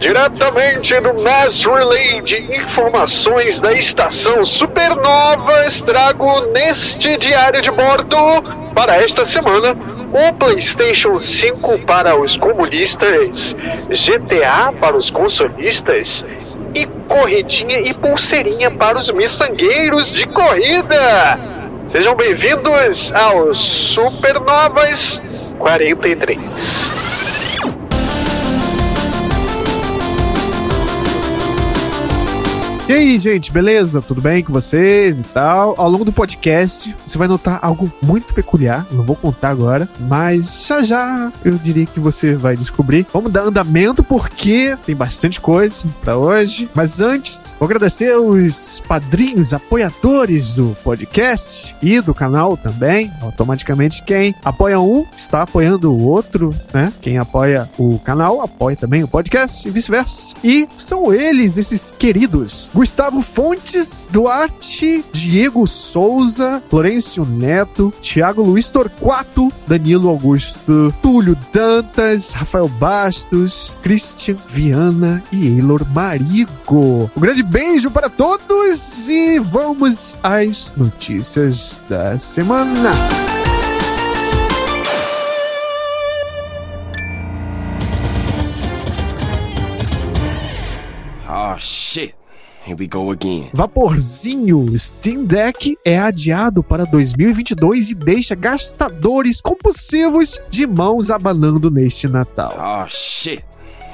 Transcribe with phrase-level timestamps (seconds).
[0.00, 8.16] Diretamente do Mass Relay de informações da estação Supernovas, trago neste diário de bordo
[8.74, 9.76] para esta semana
[10.10, 13.54] o PlayStation 5 para os comunistas,
[13.90, 16.24] GTA para os consolistas
[16.74, 21.38] e corridinha e pulseirinha para os miçangueiros de corrida.
[21.88, 25.20] Sejam bem-vindos ao Supernovas
[25.58, 26.99] 43.
[32.90, 34.02] E aí, gente, beleza?
[34.02, 35.76] Tudo bem com vocês e tal?
[35.78, 38.84] Ao longo do podcast, você vai notar algo muito peculiar.
[38.90, 43.06] Não vou contar agora, mas já já eu diria que você vai descobrir.
[43.12, 46.68] Vamos dar andamento porque tem bastante coisa para hoje.
[46.74, 53.08] Mas antes, vou agradecer os padrinhos, apoiadores do podcast e do canal também.
[53.22, 56.92] Automaticamente, quem apoia um está apoiando o outro, né?
[57.00, 60.34] Quem apoia o canal apoia também o podcast e vice-versa.
[60.42, 69.52] E são eles, esses queridos Gustavo Fontes Duarte, Diego Souza, Florencio Neto, Thiago Luiz Torquato,
[69.66, 77.10] Danilo Augusto, Túlio Dantas, Rafael Bastos, Christian Viana e Eilor Marigo.
[77.14, 82.92] Um grande beijo para todos e vamos às notícias da semana.
[91.28, 92.19] Oh shit.
[92.70, 93.50] Here we go again.
[93.52, 102.06] Vaporzinho Steam Deck é adiado para 2022 e deixa gastadores compulsivos de mãos abanando neste
[102.06, 102.54] Natal.
[102.56, 103.44] Oh shit.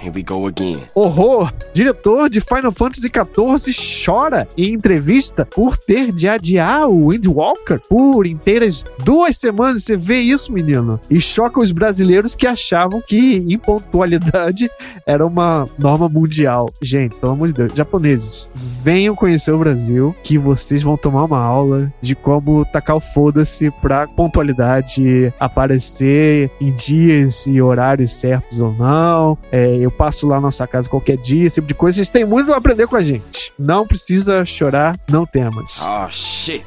[0.06, 0.86] Here we go again.
[0.94, 1.52] Horror!
[1.72, 8.24] Diretor de Final Fantasy XIV chora em entrevista por ter de adiar o Windwalker por
[8.24, 9.82] inteiras duas semanas.
[9.82, 11.00] Você vê isso, menino?
[11.10, 14.70] E choca os brasileiros que achavam que impontualidade
[15.04, 16.70] era uma norma mundial.
[16.80, 21.40] Gente, pelo amor de Deus, japoneses, venham conhecer o Brasil que vocês vão tomar uma
[21.40, 28.72] aula de como tacar o foda-se pra pontualidade aparecer em dias e horários certos ou
[28.72, 29.36] não.
[29.50, 31.96] É, eu passo lá na nossa casa qualquer dia, esse tipo de coisa.
[31.96, 33.52] Vocês têm muito a aprender com a gente.
[33.58, 35.82] Não precisa chorar, não temas.
[35.86, 36.64] Oh shit.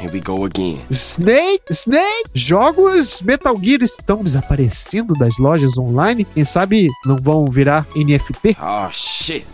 [0.00, 0.80] Here we go again.
[0.90, 2.30] Snake, Snake!
[2.32, 6.24] Jogos Metal Gear estão desaparecendo das lojas online.
[6.24, 8.56] Quem sabe não vão virar NFT?
[8.62, 9.44] Oh shit.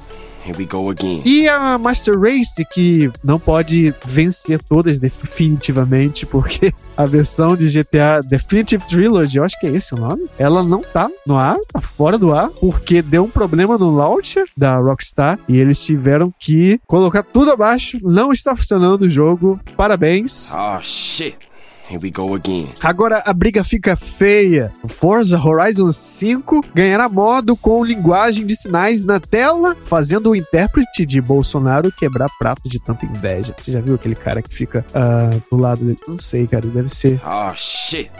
[0.44, 1.22] Here we go again.
[1.24, 8.20] E a Master Race, que não pode vencer todas definitivamente, porque a versão de GTA
[8.20, 11.80] Definitive Trilogy, eu acho que é esse o nome, ela não tá no ar, tá
[11.80, 16.78] fora do ar, porque deu um problema no launcher da Rockstar e eles tiveram que
[16.86, 17.98] colocar tudo abaixo.
[18.02, 19.58] Não está funcionando o jogo.
[19.76, 20.52] Parabéns.
[20.52, 21.53] Oh shit.
[21.88, 22.70] Here we go again.
[22.80, 24.72] Agora a briga fica feia.
[24.86, 31.20] Forza Horizon 5 ganhará modo com linguagem de sinais na tela, fazendo o intérprete de
[31.20, 33.54] Bolsonaro quebrar prato de tanta inveja.
[33.56, 35.98] Você já viu aquele cara que fica uh, do lado dele?
[36.08, 37.20] Não sei, cara, deve ser.
[37.24, 38.10] Oh shit.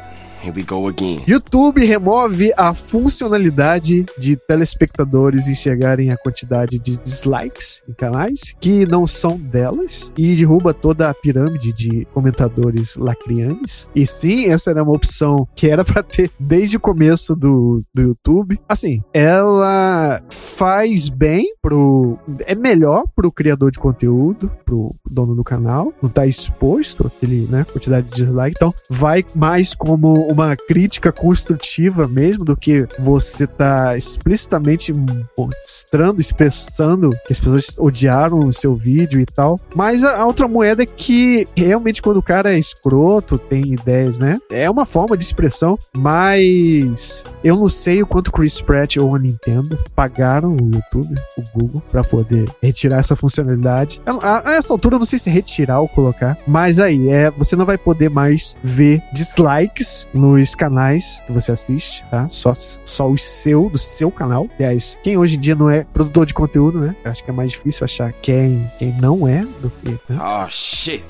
[0.44, 1.22] Here we go again.
[1.27, 9.06] YouTube remove a funcionalidade de telespectadores enxergarem a quantidade de dislikes em canais que não
[9.06, 13.88] são delas e derruba toda a pirâmide de comentadores lacrianes.
[13.94, 18.03] E sim, essa era uma opção que era para ter desde o começo do, do
[18.03, 18.61] YouTube.
[18.69, 22.19] Assim, ela faz bem pro.
[22.41, 27.65] É melhor pro criador de conteúdo, pro dono do canal, não tá exposto aquele, né,
[27.65, 28.56] quantidade de dislike.
[28.56, 34.93] Então, vai mais como uma crítica construtiva mesmo do que você tá explicitamente
[35.39, 39.59] mostrando, expressando que as pessoas odiaram o seu vídeo e tal.
[39.75, 44.37] Mas a, outra moeda é que realmente quando o cara é escroto, tem ideias, né?
[44.50, 49.19] É uma forma de expressão, mas eu não sei o quanto Chris Pratt ou a
[49.19, 54.00] Nintendo pagaram o YouTube, o Google, para poder retirar essa funcionalidade.
[54.05, 57.55] A, a, essa altura eu não sei se retirar ou colocar, mas aí é, você
[57.55, 62.29] não vai poder mais ver dislikes nos canais que você assiste, tá?
[62.29, 64.49] Só, só o seu, do seu canal.
[64.59, 66.97] Aliás, quem hoje em dia não é produtor de conteúdo, né?
[67.05, 69.91] Eu acho que é mais difícil achar quem, quem não é do que.
[70.09, 70.19] Né?
[70.21, 71.05] Oh shit.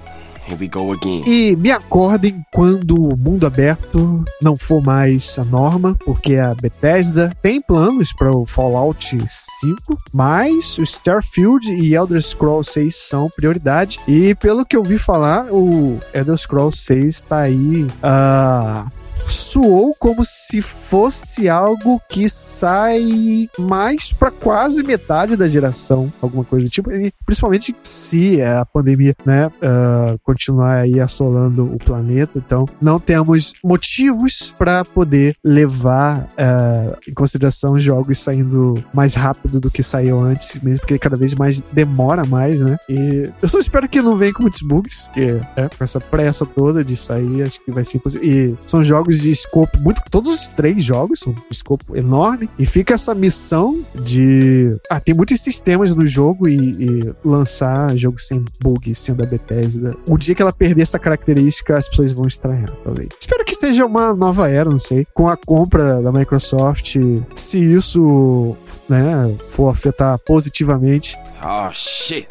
[0.47, 1.23] Here we go again.
[1.27, 7.33] E me acordem quando o mundo aberto não for mais a norma, porque a Bethesda
[7.41, 13.99] tem planos para o Fallout 5, mas o Starfield e Elder Scrolls 6 são prioridade.
[14.07, 17.85] E pelo que eu vi falar, o Elder Scrolls 6 está aí.
[17.85, 26.45] Uh, suou como se fosse algo que sai mais para quase metade da geração, alguma
[26.45, 32.39] coisa do tipo, e principalmente se a pandemia, né, uh, continuar aí assolando o planeta,
[32.39, 39.71] então não temos motivos para poder levar uh, em consideração jogos saindo mais rápido do
[39.71, 42.77] que saiu antes, mesmo porque cada vez mais demora mais, né?
[42.89, 46.45] E eu só espero que não venha com muitos bugs, que é, com essa pressa
[46.45, 48.29] toda de sair, acho que vai ser impossível.
[48.29, 50.03] E são jogos de escopo muito.
[50.11, 52.49] Todos os três jogos são de escopo enorme.
[52.59, 54.77] E fica essa missão de.
[54.91, 59.95] Ah, tem muitos sistemas no jogo e, e lançar jogo sem bug, sendo a Bethesda.
[60.09, 63.09] O dia que ela perder essa característica, as pessoas vão estranhar, talvez.
[63.21, 65.07] Espero que seja uma nova era, não sei.
[65.15, 66.97] Com a compra da Microsoft,
[67.35, 68.57] se isso
[68.89, 71.17] né, for afetar positivamente.
[71.43, 72.29] Oh shit.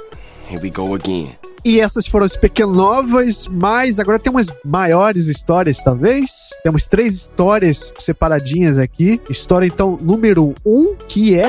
[0.50, 1.43] Here we go again.
[1.65, 6.50] E essas foram as pequenovas, mas agora tem umas maiores histórias, talvez.
[6.62, 9.21] Temos três histórias separadinhas aqui.
[9.30, 11.44] História, então, número um, que é.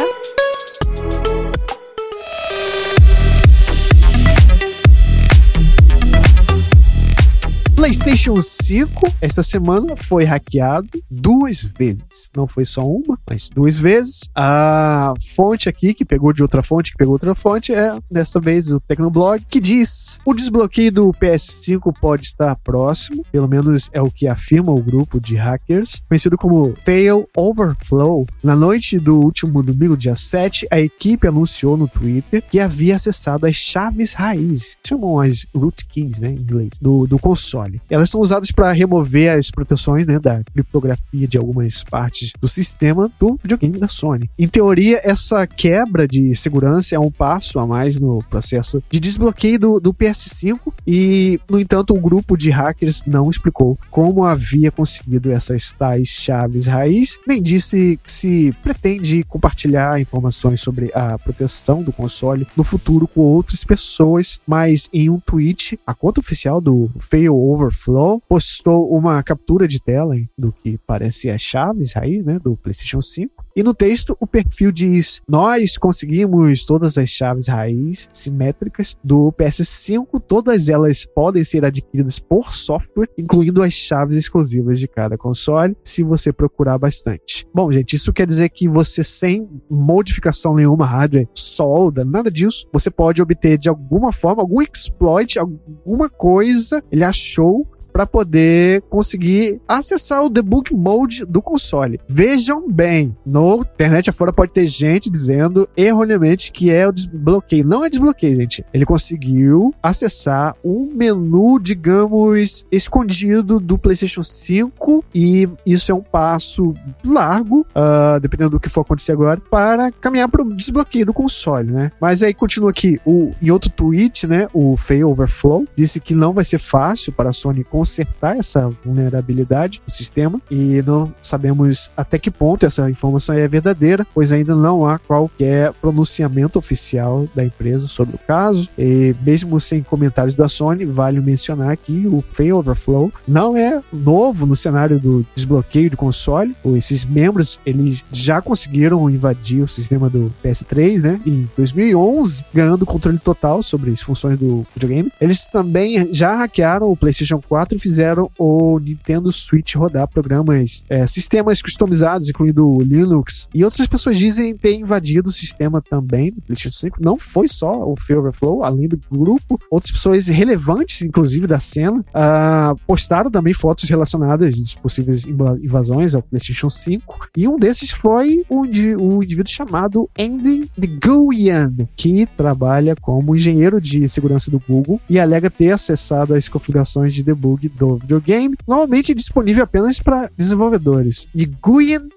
[7.74, 12.30] PlayStation 5 esta semana foi hackeado duas vezes.
[12.34, 14.28] Não foi só uma, mas duas vezes.
[14.34, 18.72] A fonte aqui, que pegou de outra fonte, que pegou outra fonte, é dessa vez
[18.72, 24.10] o Tecnoblog, que diz: o desbloqueio do PS5 pode estar próximo, pelo menos é o
[24.10, 28.26] que afirma o grupo de hackers, conhecido como Fail Overflow.
[28.42, 33.46] Na noite do último domingo, dia 7, a equipe anunciou no Twitter que havia acessado
[33.46, 37.80] as chaves raiz, chamam as root keys, né, em inglês, do, do console.
[37.88, 43.10] Elas são usadas para remover as proteções né, da criptografia de algumas partes do sistema
[43.18, 44.30] do videogame da Sony.
[44.38, 49.58] Em teoria, essa quebra de segurança é um passo a mais no processo de desbloqueio
[49.58, 55.32] do, do PS5 e, no entanto, o grupo de hackers não explicou como havia conseguido
[55.32, 62.46] essas tais chaves raiz, nem disse se pretende compartilhar informações sobre a proteção do console
[62.56, 68.22] no futuro com outras pessoas, mas em um tweet, a conta oficial do Failover Overflow
[68.28, 73.44] postou uma captura de tela do que parece as chaves aí, né, do PlayStation 5.
[73.56, 80.20] E no texto, o perfil diz: Nós conseguimos todas as chaves raiz simétricas do PS5,
[80.26, 86.02] todas elas podem ser adquiridas por software, incluindo as chaves exclusivas de cada console, se
[86.02, 87.46] você procurar bastante.
[87.54, 92.90] Bom, gente, isso quer dizer que você, sem modificação nenhuma, hardware, solda, nada disso, você
[92.90, 100.24] pode obter de alguma forma algum exploit, alguma coisa ele achou para poder conseguir acessar
[100.24, 102.00] o debug mode do console.
[102.08, 107.64] Vejam bem, no internet afora pode ter gente dizendo erroneamente que é o desbloqueio.
[107.64, 108.64] Não é desbloqueio, gente.
[108.74, 116.74] Ele conseguiu acessar um menu, digamos, escondido do PlayStation 5 e isso é um passo
[117.04, 121.70] largo, uh, dependendo do que for acontecer agora, para caminhar para o desbloqueio do console,
[121.70, 121.92] né?
[122.00, 126.32] Mas aí continua aqui, o, em outro tweet, né, o Fail Overflow disse que não
[126.32, 132.18] vai ser fácil para a Sony consertar essa vulnerabilidade do sistema e não sabemos até
[132.18, 137.86] que ponto essa informação é verdadeira, pois ainda não há qualquer pronunciamento oficial da empresa
[137.86, 138.70] sobre o caso.
[138.78, 144.46] E mesmo sem comentários da Sony, vale mencionar que o Fail Overflow não é novo
[144.46, 146.56] no cenário do desbloqueio de console.
[146.76, 151.20] Esses membros eles já conseguiram invadir o sistema do PS3, né?
[151.26, 155.12] Em 2011, ganhando controle total sobre as funções do videogame.
[155.20, 161.06] Eles também já hackearam o PlayStation 4 4 fizeram o Nintendo Switch rodar programas, é,
[161.06, 163.48] sistemas customizados, incluindo Linux.
[163.54, 166.98] E outras pessoas dizem ter invadido o sistema também do PlayStation 5.
[167.02, 172.00] Não foi só o Fear Overflow, além do grupo, outras pessoas relevantes, inclusive da cena,
[172.00, 177.28] uh, postaram também fotos relacionadas às possíveis invasões ao PlayStation 5.
[177.36, 178.62] E um desses foi um,
[179.00, 185.50] um indivíduo chamado Andy Nguyen, que trabalha como engenheiro de segurança do Google e alega
[185.50, 191.26] ter acessado as configurações de debug do videogame, normalmente disponível apenas para desenvolvedores.
[191.34, 192.08] E Guyan,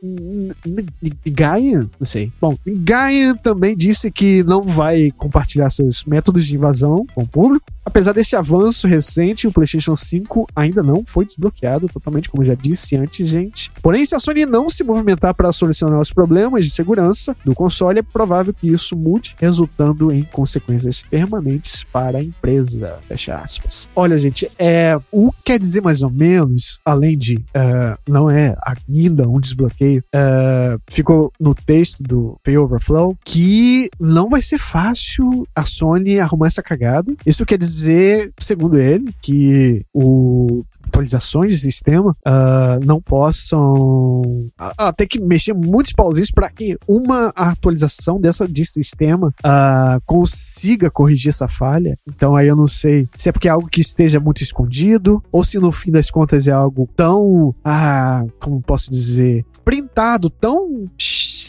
[1.25, 2.31] Guyan, não sei.
[2.39, 7.65] Bom, Guyan também disse que não vai compartilhar seus métodos de invasão com o público.
[7.85, 12.97] Apesar desse avanço recente, o PlayStation 5 ainda não foi desbloqueado totalmente, como já disse
[12.97, 13.71] antes, gente.
[13.81, 17.99] Porém, se a Sony não se movimentar para solucionar os problemas de segurança do console,
[17.99, 22.99] é provável que isso mude, resultando em consequências permanentes para a empresa.
[23.07, 23.89] Fecha aspas.
[23.95, 28.55] Olha, gente, é o quer dizer mais ou menos, além de uh, não é
[28.87, 35.47] ainda um desbloqueio, uh, ficou no texto do Pay Overflow que não vai ser fácil
[35.55, 37.13] a Sony arrumar essa cagada.
[37.25, 45.05] Isso quer dizer segundo ele, que o atualizações de sistema uh, não possam uh, ter
[45.05, 51.47] que mexer muitos pauzinhos para que uma atualização dessa de sistema uh, consiga corrigir essa
[51.47, 51.95] falha.
[52.07, 55.43] Então aí eu não sei se é porque é algo que esteja muito escondido ou
[55.43, 60.89] se no fim das contas é algo tão, ah, como posso dizer, printado, tão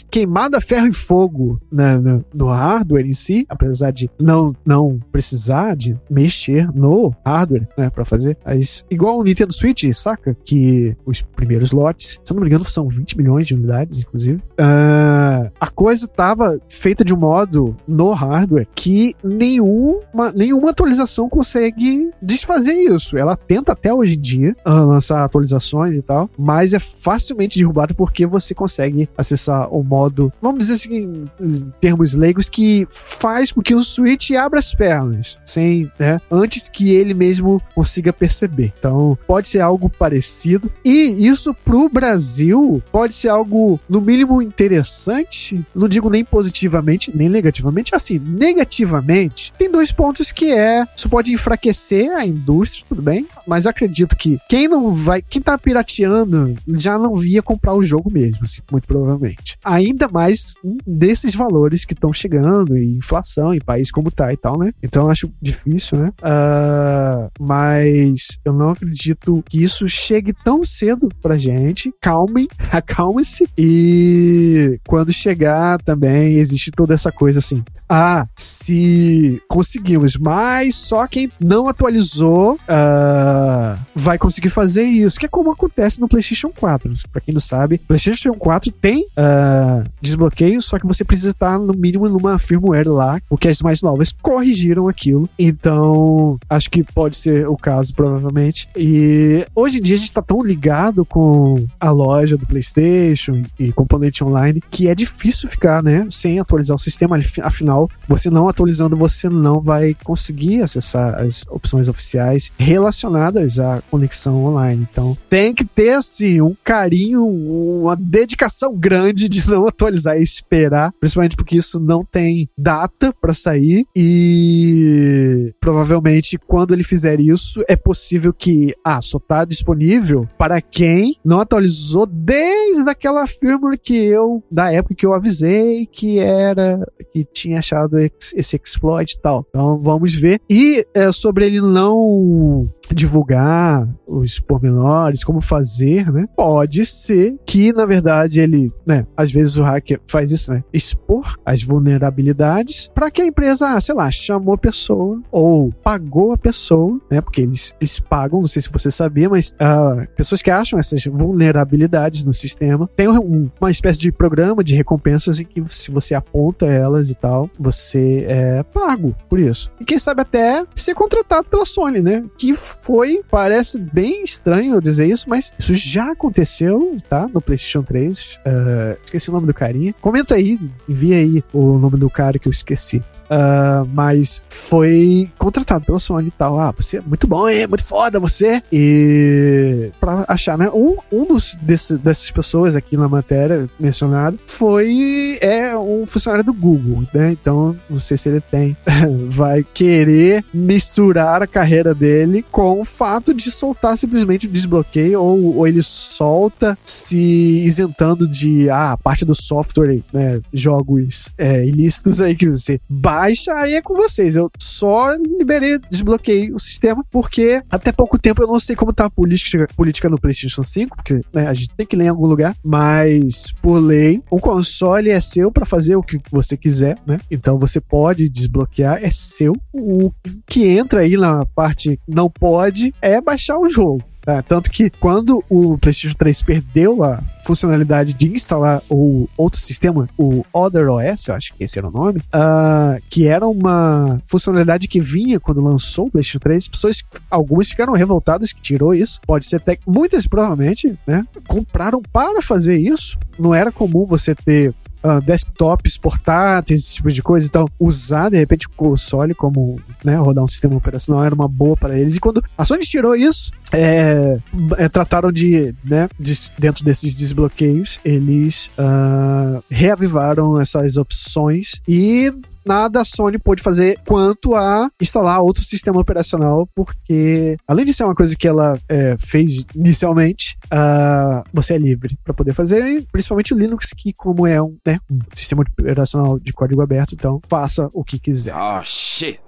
[0.09, 4.99] queimado a ferro e fogo né, no, no, hardware em si, apesar de não, não
[5.11, 8.37] precisar de mexer no hardware né, para fazer.
[8.45, 10.35] Mas, igual o Nintendo Switch, saca?
[10.43, 14.37] Que os primeiros lotes, se eu não me engano, são 20 milhões de unidades, inclusive.
[14.59, 22.11] Uh, a coisa estava feita de um modo no hardware que nenhuma, nenhuma atualização consegue
[22.21, 23.17] desfazer isso.
[23.17, 27.93] Ela tenta até hoje em dia uh, lançar atualizações e tal, mas é facilmente derrubado
[27.95, 29.98] porque você consegue acessar o modo,
[30.41, 35.39] vamos dizer assim, em termos leigos, que faz com que o Switch abra as pernas,
[35.43, 38.73] sem, né, antes que ele mesmo consiga perceber.
[38.77, 40.71] Então, pode ser algo parecido.
[40.83, 45.63] E isso pro Brasil pode ser algo, no mínimo, interessante.
[45.73, 47.95] Não digo nem positivamente, nem negativamente.
[47.95, 53.65] Assim, negativamente, tem dois pontos que é: isso pode enfraquecer a indústria, tudo bem, mas
[53.65, 58.43] acredito que quem não vai, quem tá pirateando já não via comprar o jogo mesmo,
[58.43, 59.57] assim, muito provavelmente.
[59.89, 60.53] Ainda mais
[60.85, 64.71] desses valores que estão chegando e inflação em país como tá e tal, né?
[64.83, 66.11] Então eu acho difícil, né?
[66.19, 71.91] Uh, mas eu não acredito que isso chegue tão cedo pra gente.
[72.01, 73.47] Calmem, acalme-se.
[73.57, 77.63] E quando chegar também existe toda essa coisa assim.
[77.87, 85.29] Ah, se conseguimos, mas só quem não atualizou uh, vai conseguir fazer isso, que é
[85.29, 86.93] como acontece no PlayStation 4.
[87.11, 91.73] Pra quem não sabe, PlayStation 4 tem uh, desbloqueio, só que você precisa estar no
[91.73, 95.29] mínimo numa firmware lá, porque as mais novas corrigiram aquilo.
[95.37, 98.69] Então, acho que pode ser o caso, provavelmente.
[98.75, 103.71] E hoje em dia a gente tá tão ligado com a loja do PlayStation e
[103.71, 107.17] componente online que é difícil ficar, né, sem atualizar o sistema.
[107.43, 114.45] Afinal, você não atualizando, você não vai conseguir acessar as opções oficiais relacionadas à conexão
[114.45, 114.87] online.
[114.91, 120.93] Então, tem que ter, assim, um carinho, uma dedicação grande de não atualizar e esperar,
[120.99, 127.75] principalmente porque isso não tem data para sair e provavelmente quando ele fizer isso, é
[127.75, 134.43] possível que ah, só tá disponível para quem não atualizou desde aquela firmware que eu,
[134.51, 139.45] da época que eu avisei que era, que tinha achado esse exploit e tal.
[139.49, 140.39] Então vamos ver.
[140.49, 146.27] E é, sobre ele não divulgar os pormenores, como fazer, né?
[146.35, 149.05] Pode ser que, na verdade, ele, né?
[149.15, 150.63] Às vezes o hacker faz isso, né?
[150.73, 156.33] Expor as vulnerabilidades para que a empresa, ah, sei lá, chamou a pessoa ou pagou
[156.33, 157.21] a pessoa, né?
[157.21, 161.03] Porque eles, eles pagam, não sei se você sabia, mas uh, pessoas que acham essas
[161.05, 166.15] vulnerabilidades no sistema tem um, uma espécie de programa de recompensas em que se você
[166.15, 169.71] aponta elas e tal, você é pago por isso.
[169.79, 172.23] E quem sabe até ser contratado pela Sony, né?
[172.37, 177.27] Que foi, parece bem estranho dizer isso, mas isso já aconteceu, tá?
[177.33, 178.19] No PlayStation 3.
[178.19, 179.93] Uh, ah, esqueci o nome do carinha.
[180.01, 183.03] Comenta aí, envia aí o nome do cara que eu esqueci.
[183.29, 186.59] Uh, mas foi contratado pela Sony e tal.
[186.59, 188.61] Ah, você é muito bom, é muito foda você.
[188.71, 190.69] E pra achar, né?
[190.73, 196.53] Um, um dos desse, dessas pessoas aqui na matéria mencionado foi é um funcionário do
[196.53, 197.31] Google, né?
[197.31, 198.75] Então, não sei se ele tem.
[199.27, 205.57] vai querer misturar a carreira dele com o fato de soltar simplesmente o desbloqueio, ou,
[205.57, 210.41] ou ele solta se isentando de ah, parte do software, né?
[210.51, 212.79] Jogos é, ilícitos aí que você
[213.19, 214.35] baixa, aí é com vocês.
[214.35, 219.05] Eu só liberei, desbloqueei o sistema, porque até pouco tempo eu não sei como tá
[219.05, 222.25] a política, política no PlayStation 5, porque né, a gente tem que ler em algum
[222.25, 227.17] lugar, mas por lei, o console é seu para fazer o que você quiser, né?
[227.29, 229.53] Então você pode desbloquear, é seu.
[229.73, 230.11] O
[230.47, 234.03] que entra aí na parte não pode é baixar o jogo.
[234.29, 234.43] Tá?
[234.43, 240.45] Tanto que quando o PlayStation 3 perdeu a funcionalidade de instalar o outro sistema, o
[240.53, 244.99] Other OS, eu acho que esse era o nome, uh, que era uma funcionalidade que
[244.99, 249.19] vinha quando lançou o PlayStation 3, pessoas, algumas ficaram revoltadas que tirou isso.
[249.25, 253.17] Pode ser até muitas provavelmente, né, compraram para fazer isso.
[253.39, 257.47] Não era comum você ter uh, desktops portáteis, esse tipo de coisa.
[257.47, 261.75] Então, usar de repente o console como né, rodar um sistema operacional era uma boa
[261.75, 262.15] para eles.
[262.15, 264.37] E quando a Sony tirou isso, é,
[264.77, 272.33] é, trataram de, né, de, dentro desses desbloqueios, eles uh, reavivaram essas opções e
[272.65, 278.03] nada a Sony pôde fazer quanto a instalar outro sistema operacional, porque além de ser
[278.03, 283.53] uma coisa que ela é, fez inicialmente, uh, você é livre para poder fazer, principalmente
[283.53, 287.87] o Linux, que como é um, né, um sistema operacional de código aberto, então faça
[287.93, 288.55] o que quiser.
[288.55, 289.39] Oh shit.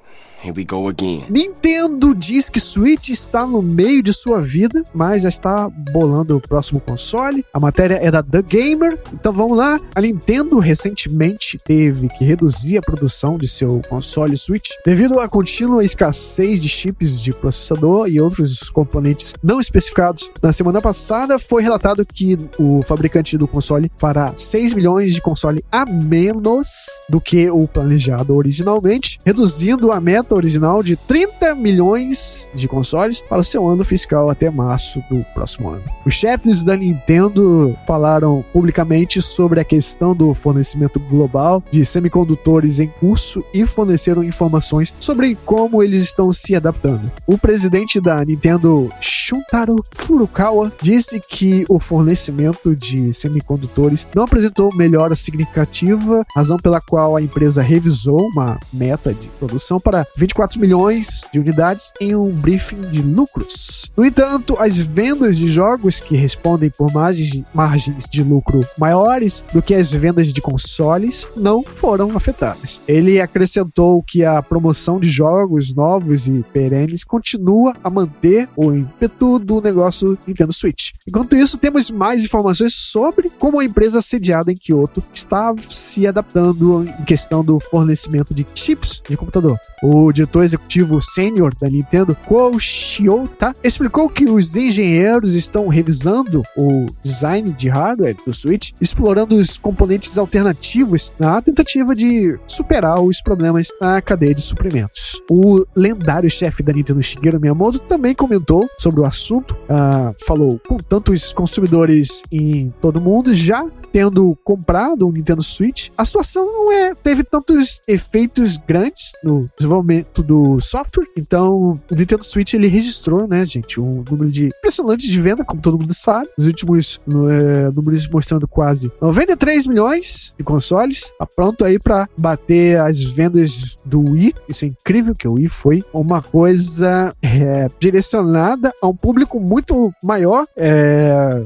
[0.43, 1.25] Here we go again.
[1.29, 6.41] Nintendo diz que Switch está no meio de sua vida, mas já está bolando o
[6.41, 7.45] próximo console.
[7.53, 8.97] A matéria é da The Gamer.
[9.13, 9.79] Então vamos lá.
[9.93, 15.83] A Nintendo recentemente teve que reduzir a produção de seu console Switch devido à contínua
[15.83, 20.31] escassez de chips de processador e outros componentes não especificados.
[20.41, 25.63] Na semana passada foi relatado que o fabricante do console fará 6 milhões de console
[25.71, 26.67] a menos
[27.07, 33.43] do que o planejado originalmente, reduzindo a meta original de 30 milhões de consoles para
[33.43, 35.83] seu ano fiscal até março do próximo ano.
[36.05, 42.87] Os chefes da Nintendo falaram publicamente sobre a questão do fornecimento global de semicondutores em
[42.87, 47.11] curso e forneceram informações sobre como eles estão se adaptando.
[47.25, 55.15] O presidente da Nintendo, Shuntaro Furukawa, disse que o fornecimento de semicondutores não apresentou melhora
[55.15, 61.39] significativa, razão pela qual a empresa revisou uma meta de produção para 24 milhões de
[61.39, 63.89] unidades em um briefing de lucros.
[63.97, 69.63] No entanto, as vendas de jogos que respondem por margens, margens de lucro maiores do
[69.63, 72.81] que as vendas de consoles não foram afetadas.
[72.87, 79.39] Ele acrescentou que a promoção de jogos novos e perenes continua a manter o ímpeto
[79.39, 80.91] do negócio Nintendo Switch.
[81.07, 86.85] Enquanto isso, temos mais informações sobre como a empresa sediada em Kyoto está se adaptando
[86.85, 89.57] em questão do fornecimento de chips de computador.
[89.81, 96.43] O o diretor executivo sênior da Nintendo, Ko Shiota, explicou que os engenheiros estão revisando
[96.55, 103.21] o design de hardware do Switch, explorando os componentes alternativos na tentativa de superar os
[103.21, 105.21] problemas na cadeia de suprimentos.
[105.29, 110.77] O lendário chefe da Nintendo, Shigeru Miyamoto, também comentou sobre o assunto, uh, falou com
[110.77, 116.71] tantos consumidores em todo o mundo já tendo comprado um Nintendo Switch, a situação não
[116.71, 121.07] é teve tantos efeitos grandes no desenvolvimento do software.
[121.17, 125.61] Então, o Nintendo Switch ele registrou, né, gente, um número de impressionante de venda, como
[125.61, 126.27] todo mundo sabe.
[126.37, 131.11] Os últimos é, números mostrando quase 93 milhões de consoles.
[131.17, 134.33] Tá pronto aí para bater as vendas do Wii.
[134.47, 139.93] Isso é incrível, que o Wii foi uma coisa é, direcionada a um público muito
[140.03, 141.43] maior, é,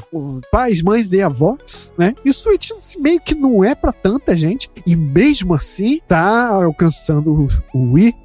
[0.51, 2.13] pais, mães e avós, né?
[2.23, 7.47] E o Switch meio que não é para tanta gente e mesmo assim tá alcançando
[7.73, 8.09] o Wii.
[8.09, 8.15] Uh,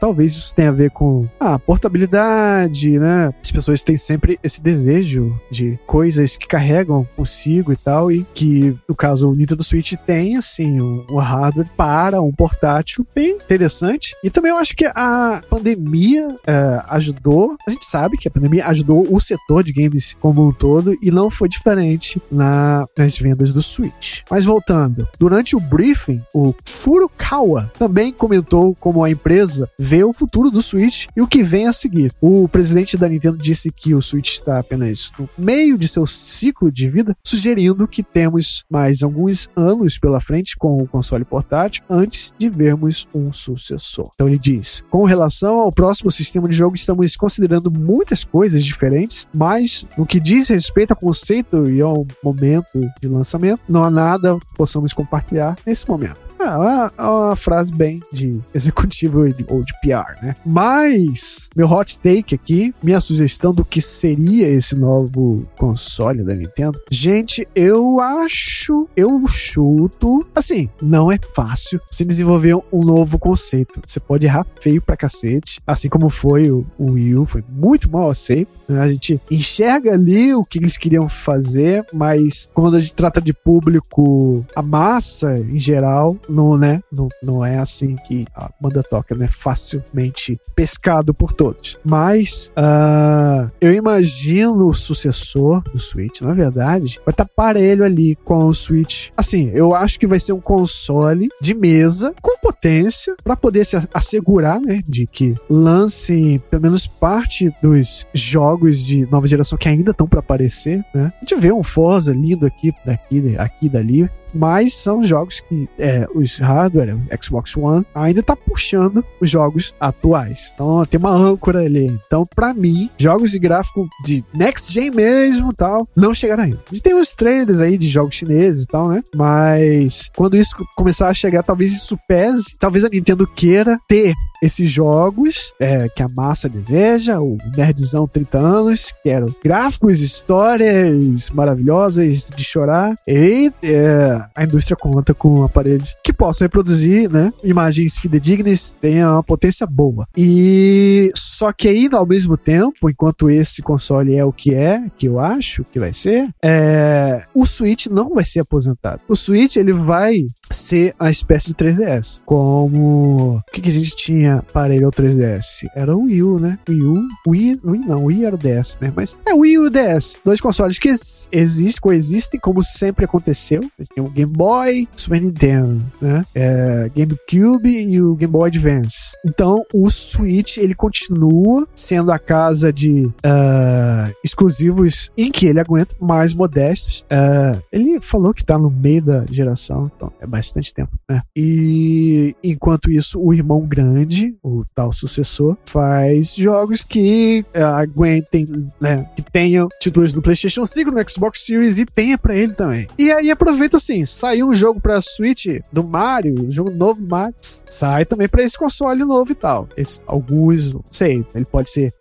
[0.00, 3.32] talvez isso tenha a ver com a portabilidade, né?
[3.42, 8.76] As pessoas têm sempre esse desejo de coisas que carregam consigo e tal, e que,
[8.88, 14.14] no caso, o Nintendo Switch tem, assim, um, um hardware para um portátil bem interessante.
[14.22, 18.66] E também eu acho que a pandemia é, ajudou, a gente sabe que a pandemia
[18.66, 23.52] ajudou o setor de games como um todo, e não foi diferente na, nas vendas
[23.52, 24.22] do Switch.
[24.30, 30.12] Mas voltando, durante o briefing, o Furukawa também comentou como a empresa empresa vê o
[30.12, 32.12] futuro do Switch e o que vem a seguir.
[32.20, 36.70] O presidente da Nintendo disse que o Switch está apenas no meio de seu ciclo
[36.70, 42.34] de vida, sugerindo que temos mais alguns anos pela frente com o console portátil antes
[42.38, 44.10] de vermos um sucessor.
[44.14, 49.26] Então ele diz: com relação ao próximo sistema de jogo, estamos considerando muitas coisas diferentes,
[49.34, 54.38] mas no que diz respeito ao conceito e ao momento de lançamento, não há nada
[54.38, 56.27] que possamos compartilhar nesse momento.
[56.38, 60.34] É uma, é uma frase bem de executivo ou de PR, né?
[60.44, 66.80] Mas, meu hot take aqui, minha sugestão do que seria esse novo console da Nintendo.
[66.90, 73.80] Gente, eu acho, eu chuto, assim, não é fácil você desenvolver um novo conceito.
[73.84, 77.90] Você pode errar feio pra cacete, assim como foi o, o Wii U, foi muito
[77.90, 78.50] mal aceito.
[78.68, 78.80] Né?
[78.80, 83.32] A gente enxerga ali o que eles queriam fazer, mas quando a gente trata de
[83.32, 86.82] público, a massa em geral, não, né?
[86.92, 89.26] Não, não é assim que a banda toca, né?
[89.28, 91.78] Facilmente pescado por todos.
[91.84, 98.16] Mas uh, eu imagino o sucessor do Switch, na verdade, vai estar tá parelho ali
[98.16, 99.08] com o Switch.
[99.16, 103.76] Assim, eu acho que vai ser um console de mesa com potência para poder se
[103.92, 109.90] assegurar, né, de que lance pelo menos parte dos jogos de nova geração que ainda
[109.90, 111.12] estão para aparecer, né?
[111.16, 116.06] A gente vê um Forza lindo aqui, daqui, aqui, dali, mas são jogos que é,
[116.14, 120.52] os hardware, Xbox One, ainda tá puxando os jogos atuais.
[120.54, 121.86] Então tem uma âncora ali.
[122.06, 126.62] Então, para mim, jogos de gráfico de next gen mesmo tal, não chegaram ainda.
[126.66, 129.02] A gente tem uns trailers aí de jogos chineses e tal, né?
[129.14, 134.70] Mas quando isso começar a chegar, talvez isso pese, talvez a Nintendo queira ter esses
[134.70, 142.44] jogos é, que a massa deseja, o nerdzão 30 anos, quero gráficos, histórias maravilhosas de
[142.44, 149.12] chorar e é, a indústria conta com aparelhos que possam reproduzir né, imagens fidedignas, tenha
[149.12, 150.06] uma potência boa.
[150.16, 155.06] E só que aí, ao mesmo tempo, enquanto esse console é o que é, que
[155.06, 159.02] eu acho que vai ser, é, o Switch não vai ser aposentado.
[159.08, 162.22] O Switch ele vai ser a espécie de 3DS.
[162.24, 165.68] Como o que, que a gente tinha aparelho 3DS?
[165.74, 166.58] Era o Wii U, né?
[166.68, 168.92] Wii U, Wii, Wii não, Wii era o DS, né?
[168.94, 170.16] Mas é o Wii e o DS.
[170.24, 173.60] Dois consoles que existem, coexistem, como sempre aconteceu.
[174.08, 176.24] Game Boy, Super Nintendo, né?
[176.34, 179.16] É, GameCube e o Game Boy Advance.
[179.24, 185.94] Então, o Switch, ele continua sendo a casa de uh, exclusivos em que ele aguenta,
[186.00, 187.00] mais modestos.
[187.02, 191.22] Uh, ele falou que tá no meio da geração, então é bastante tempo, né?
[191.34, 198.46] E enquanto isso, o irmão grande, o tal sucessor, faz jogos que uh, aguentem,
[198.80, 199.08] né?
[199.16, 202.86] Que tenham títulos do PlayStation 5, no Xbox Series e tenha para ele também.
[202.98, 207.34] E aí aproveita assim, saiu um jogo para Switch do Mario, um jogo novo Mario,
[207.40, 209.68] sai também para esse console novo e tal.
[209.76, 211.92] Esse, alguns, não sei, ele pode ser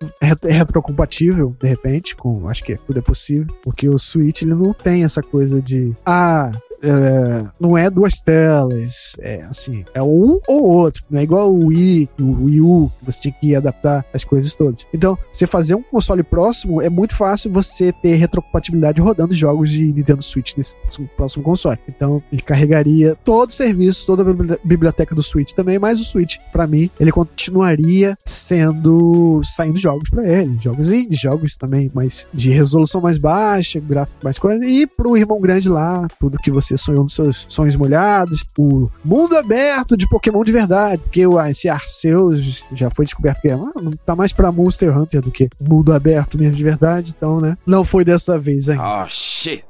[0.43, 5.03] retrocompatível de repente com, acho que tudo é possível, porque o Switch ele não tem
[5.03, 11.03] essa coisa de ah, é, não é duas telas, é assim, é um ou outro,
[11.09, 14.53] não é igual o Wii, o Wii U, que você tinha que adaptar as coisas
[14.55, 14.85] todas.
[14.93, 19.85] Então, você fazer um console próximo é muito fácil você ter retrocompatibilidade rodando jogos de
[19.85, 20.75] Nintendo Switch nesse
[21.15, 21.79] próximo console.
[21.87, 26.37] Então, ele carregaria todo o serviço, toda a biblioteca do Switch também, mas o Switch,
[26.51, 32.51] para mim, ele continuaria sendo saindo jogos para ele, jogos indie, jogos também mais de
[32.51, 36.77] resolução mais baixa, gráfico mais coisa, e pro irmão grande lá, tudo que você você
[36.77, 42.63] sonhou nos seus sonhos molhados, o mundo aberto de Pokémon de verdade, porque esse Arceus
[42.73, 43.71] já foi descoberto que é, ah,
[44.05, 47.57] tá mais pra Monster Hunter do que mundo aberto mesmo de verdade, então, né?
[47.65, 48.77] Não foi dessa vez, hein?
[48.79, 49.63] Oh, shit.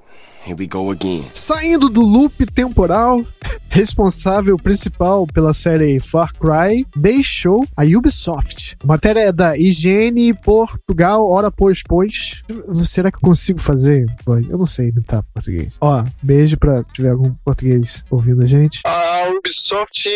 [0.48, 1.26] Here we go again.
[1.34, 3.22] Saindo do loop temporal,
[3.68, 8.78] responsável principal pela série Far Cry deixou a Ubisoft.
[8.82, 12.44] A matéria é da IGN Portugal, hora pois pois.
[12.86, 14.06] Será que eu consigo fazer?
[14.50, 15.76] Eu não sei imitar português.
[15.82, 18.80] Ó, beijo pra se tiver algum português ouvindo a gente.
[18.86, 20.08] A Ubisoft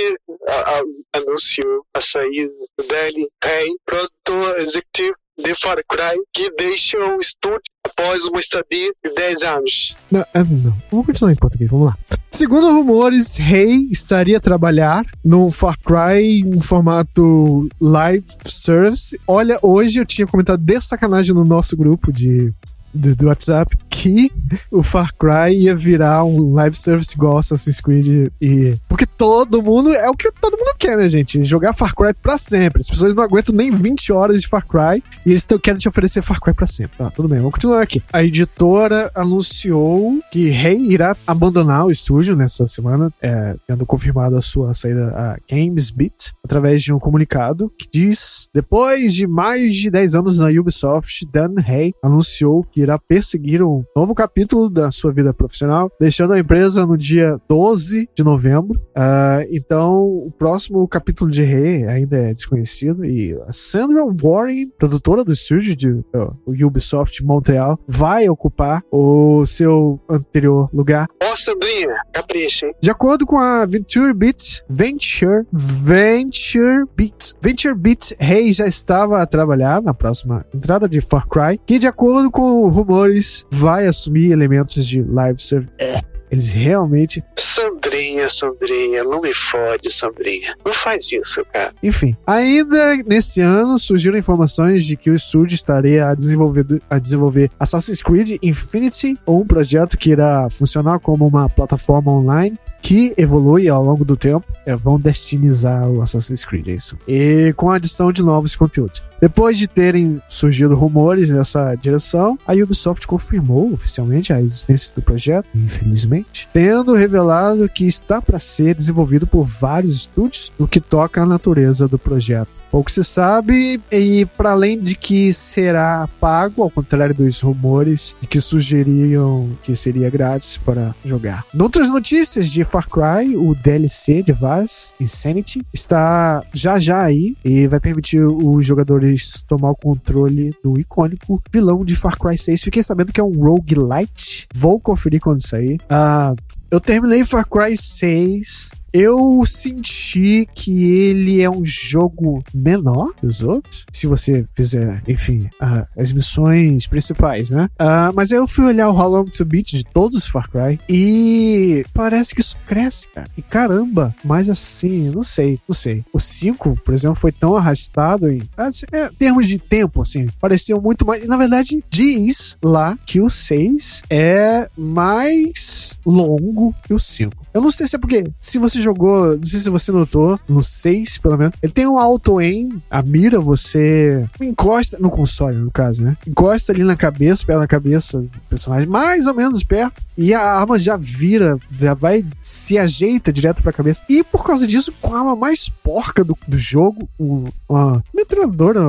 [0.47, 0.81] a, a,
[1.19, 8.25] anunciou a saída dele, Rei, produtor executivo de Far Cry que deixa o estúdio após
[8.25, 9.95] uma estadia de 10 anos.
[10.09, 10.77] Não, é, não.
[10.89, 11.97] Vamos continuar em português, vamos lá.
[12.29, 19.19] Segundo rumores, Rei estaria a trabalhar no Far Cry em formato live service.
[19.27, 22.53] Olha, hoje eu tinha comentado de sacanagem no nosso grupo de
[22.93, 24.31] do, do, WhatsApp que
[24.69, 29.91] o Far Cry ia virar um live service igual Assassin's Creed e porque todo mundo
[29.91, 31.43] é o que todo mundo quer, né, gente?
[31.43, 32.81] Jogar Far Cry pra sempre.
[32.81, 36.21] As pessoas não aguentam nem 20 horas de Far Cry e eles querem te oferecer
[36.21, 36.97] Far Cry pra sempre.
[36.97, 38.01] Tá, tudo bem, vamos continuar aqui.
[38.11, 44.41] A editora anunciou que Rei irá abandonar o estúdio nessa semana, é, tendo confirmado a
[44.41, 50.15] sua saída a GamesBeat através de um comunicado que diz: depois de mais de 10
[50.15, 55.33] anos na Ubisoft, Dan Rey anunciou que irá perseguir um novo capítulo da sua vida
[55.33, 58.79] profissional, deixando a empresa no dia 12 de novembro.
[58.95, 65.23] Uh, então, o próximo capítulo de Rei ainda é desconhecido e a Sandra Warren, produtora
[65.23, 71.07] do estúdio de uh, Ubisoft Montreal, vai ocupar o seu anterior lugar.
[71.23, 72.73] Ó, oh, Sandrinha, capricha, hein?
[72.81, 79.25] De acordo com a Venture Beat, Venture, Venture Beat, Venture Beat, Rei já estava a
[79.25, 84.87] trabalhar na próxima entrada de Far Cry, que de acordo com rumores, vai assumir elementos
[84.87, 85.71] de live service.
[85.77, 85.99] É.
[86.31, 87.21] Eles realmente.
[87.35, 90.55] Sandrinha, Sandrinha, não me fode, Sandrinha.
[90.65, 91.73] Não faz isso, cara.
[91.83, 97.51] Enfim, ainda nesse ano surgiram informações de que o estúdio estaria a desenvolver, a desenvolver
[97.59, 103.67] Assassin's Creed Infinity, ou um projeto que irá funcionar como uma plataforma online que evolui
[103.67, 104.45] ao longo do tempo.
[104.65, 106.97] É, vão destinizar o Assassin's Creed, é isso.
[107.05, 109.03] E com a adição de novos conteúdos.
[109.21, 115.47] Depois de terem surgido rumores nessa direção, a Ubisoft confirmou oficialmente a existência do projeto,
[115.53, 121.25] infelizmente, tendo revelado que está para ser desenvolvido por vários estúdios, o que toca a
[121.25, 127.13] natureza do projeto Pouco se sabe, e para além de que será pago, ao contrário
[127.13, 131.45] dos rumores que sugeriam que seria grátis para jogar.
[131.53, 137.67] Noutras notícias de Far Cry, o DLC de Vaz, Insanity, está já já aí e
[137.67, 142.63] vai permitir os jogadores tomar o controle do icônico vilão de Far Cry 6.
[142.63, 144.47] Fiquei sabendo que é um roguelite.
[144.55, 145.79] Vou conferir quando sair.
[145.89, 146.33] Ah,
[146.69, 153.43] eu terminei Far Cry 6 eu senti que ele é um jogo menor que os
[153.43, 157.69] outros, se você fizer, enfim, uh, as missões principais, né?
[157.79, 160.49] Uh, mas aí eu fui olhar o How Long to Beat de todos os Far
[160.49, 163.27] Cry e parece que isso cresce, cara.
[163.37, 166.03] E caramba, mas assim, não sei, não sei.
[166.11, 170.81] O 5, por exemplo, foi tão arrastado em, assim, é, termos de tempo, assim, pareceu
[170.81, 171.27] muito mais.
[171.27, 177.40] Na verdade, diz lá que o 6 é mais longo que o 5.
[177.53, 180.63] Eu não sei se é porque, se você jogou, não sei se você notou, no
[180.63, 186.03] 6 pelo menos, ele tem um auto-aim, a mira você encosta no console, no caso,
[186.03, 186.15] né?
[186.25, 190.77] Encosta ali na cabeça, da cabeça do personagem, mais ou menos perto, e a arma
[190.77, 194.01] já vira, já vai, se ajeita direto pra cabeça.
[194.07, 198.81] E por causa disso, com a arma mais porca do, do jogo, um, uma metralhadora,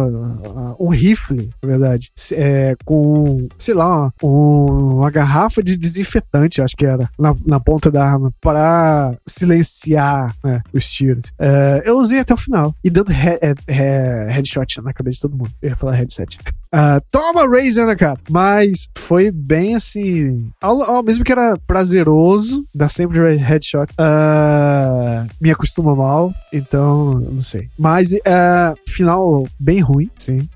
[0.78, 6.86] um rifle, na verdade, é, com, sei lá, um, uma garrafa de desinfetante, acho que
[6.86, 11.32] era, na, na ponta da arma, para silenciar né, os tiros.
[11.38, 15.20] É, eu usei até o final, e dando he, he, he, headshot na cabeça de
[15.22, 15.50] todo mundo.
[15.62, 16.38] Eu ia falar headset.
[16.74, 18.18] Uh, toma Razer na cara!
[18.28, 25.50] Mas foi bem assim, ao, ao mesmo que era prazeroso, dar sempre headshot, uh, me
[25.50, 27.68] acostuma mal, então não sei.
[27.78, 30.46] Mas uh, final bem ruim, sim.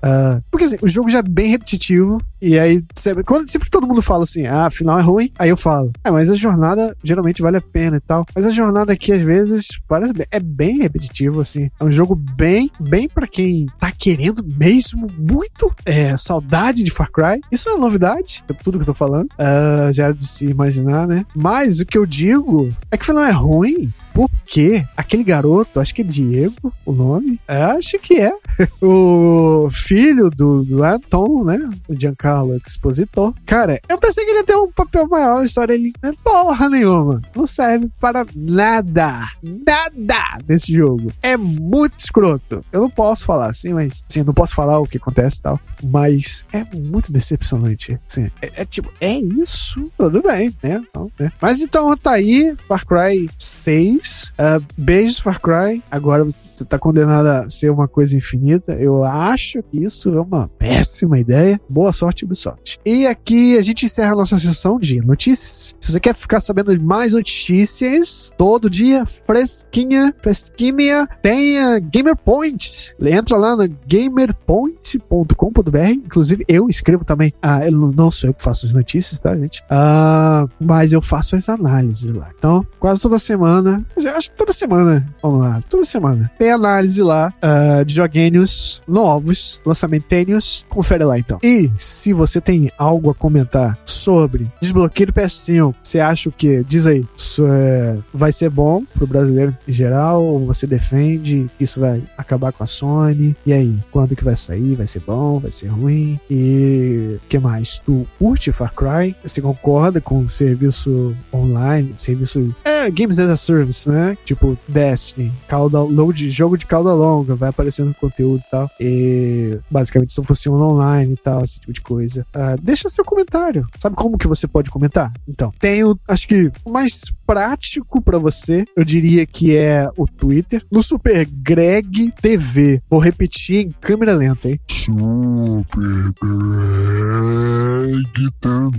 [0.51, 3.87] Porque assim, o jogo já é bem repetitivo, e aí sempre, quando, sempre que todo
[3.87, 7.41] mundo fala assim, ah, final é ruim, aí eu falo, é, mas a jornada geralmente
[7.41, 8.25] vale a pena e tal.
[8.35, 11.69] Mas a jornada aqui, às vezes, parece é bem repetitivo, assim.
[11.79, 17.11] É um jogo bem, bem para quem tá querendo mesmo muito é, saudade de Far
[17.11, 17.41] Cry.
[17.51, 19.29] Isso é uma novidade, é tudo que eu tô falando.
[19.33, 21.25] Uh, já era de se imaginar, né?
[21.35, 25.93] Mas o que eu digo é que o final é ruim porque aquele garoto, acho
[25.93, 28.33] que é Diego o nome, é, acho que é,
[28.81, 31.69] o filho do, do Anton, né?
[31.87, 33.31] O Giancarlo Expositor.
[33.45, 35.75] Cara, eu pensei que ele ia ter um papel maior na história.
[35.75, 37.21] Ele não é porra nenhuma.
[37.35, 39.29] Não serve para nada.
[39.43, 41.11] Nada desse jogo.
[41.21, 42.65] É muito escroto.
[42.71, 44.03] Eu não posso falar assim, mas.
[44.07, 45.59] Sim, não posso falar o que acontece e tal.
[45.83, 47.99] Mas é muito decepcionante.
[48.09, 49.91] Assim, é, é, tipo, é isso?
[49.95, 50.81] Tudo bem, né?
[50.89, 51.31] Então, né?
[51.39, 54.06] Mas então tá aí, Far Cry 6.
[54.33, 55.83] Uh, beijos, Far Cry.
[55.89, 58.73] Agora você tá condenado a ser uma coisa infinita.
[58.73, 61.59] Eu acho que isso é uma péssima ideia.
[61.69, 62.79] Boa sorte, Ubisoft.
[62.85, 65.75] E aqui a gente encerra a nossa sessão de notícias.
[65.79, 72.95] Se você quer ficar sabendo de mais notícias, todo dia, fresquinha, fresquinha, tenha Gamer Point.
[72.99, 75.89] Entra lá no gamerpoint.com.br.
[75.89, 77.33] Inclusive, eu escrevo também.
[77.41, 79.63] Ah, eu não sou eu que faço as notícias, tá, gente?
[79.69, 82.29] Ah, mas eu faço as análises lá.
[82.37, 86.31] Então, quase toda semana acho que toda semana, vamos lá, toda semana.
[86.37, 90.65] Tem análise lá uh, de joguinhos novos, lançamentos.
[90.69, 91.39] Confere lá então.
[91.43, 96.63] E se você tem algo a comentar sobre desbloqueio do PS5, você acha o que?
[96.63, 97.05] Diz aí.
[97.15, 100.23] Isso é, vai ser bom pro brasileiro em geral?
[100.23, 103.35] Ou você defende isso vai acabar com a Sony?
[103.45, 103.77] E aí?
[103.91, 104.75] Quando que vai sair?
[104.75, 105.39] Vai ser bom?
[105.39, 106.19] Vai ser ruim?
[106.29, 107.79] E o que mais?
[107.79, 109.15] Tu curte Far Cry?
[109.23, 111.93] Você concorda com o serviço online?
[111.97, 112.55] Serviço.
[112.63, 114.17] É, Games as a Service, né?
[114.25, 118.71] Tipo Destiny, cauda, load, jogo de cauda longa, vai aparecendo conteúdo e tal.
[118.79, 122.25] E basicamente isso funciona online e tal, esse tipo de coisa.
[122.35, 123.67] Uh, deixa seu comentário.
[123.79, 125.11] Sabe como que você pode comentar?
[125.27, 130.65] Então, tenho, acho que o mais prático para você, eu diria que é o Twitter.
[130.71, 132.81] No Super Greg TV.
[132.89, 134.59] Vou repetir em câmera lenta, hein?
[134.67, 138.03] Super Greg
[138.39, 138.77] TV.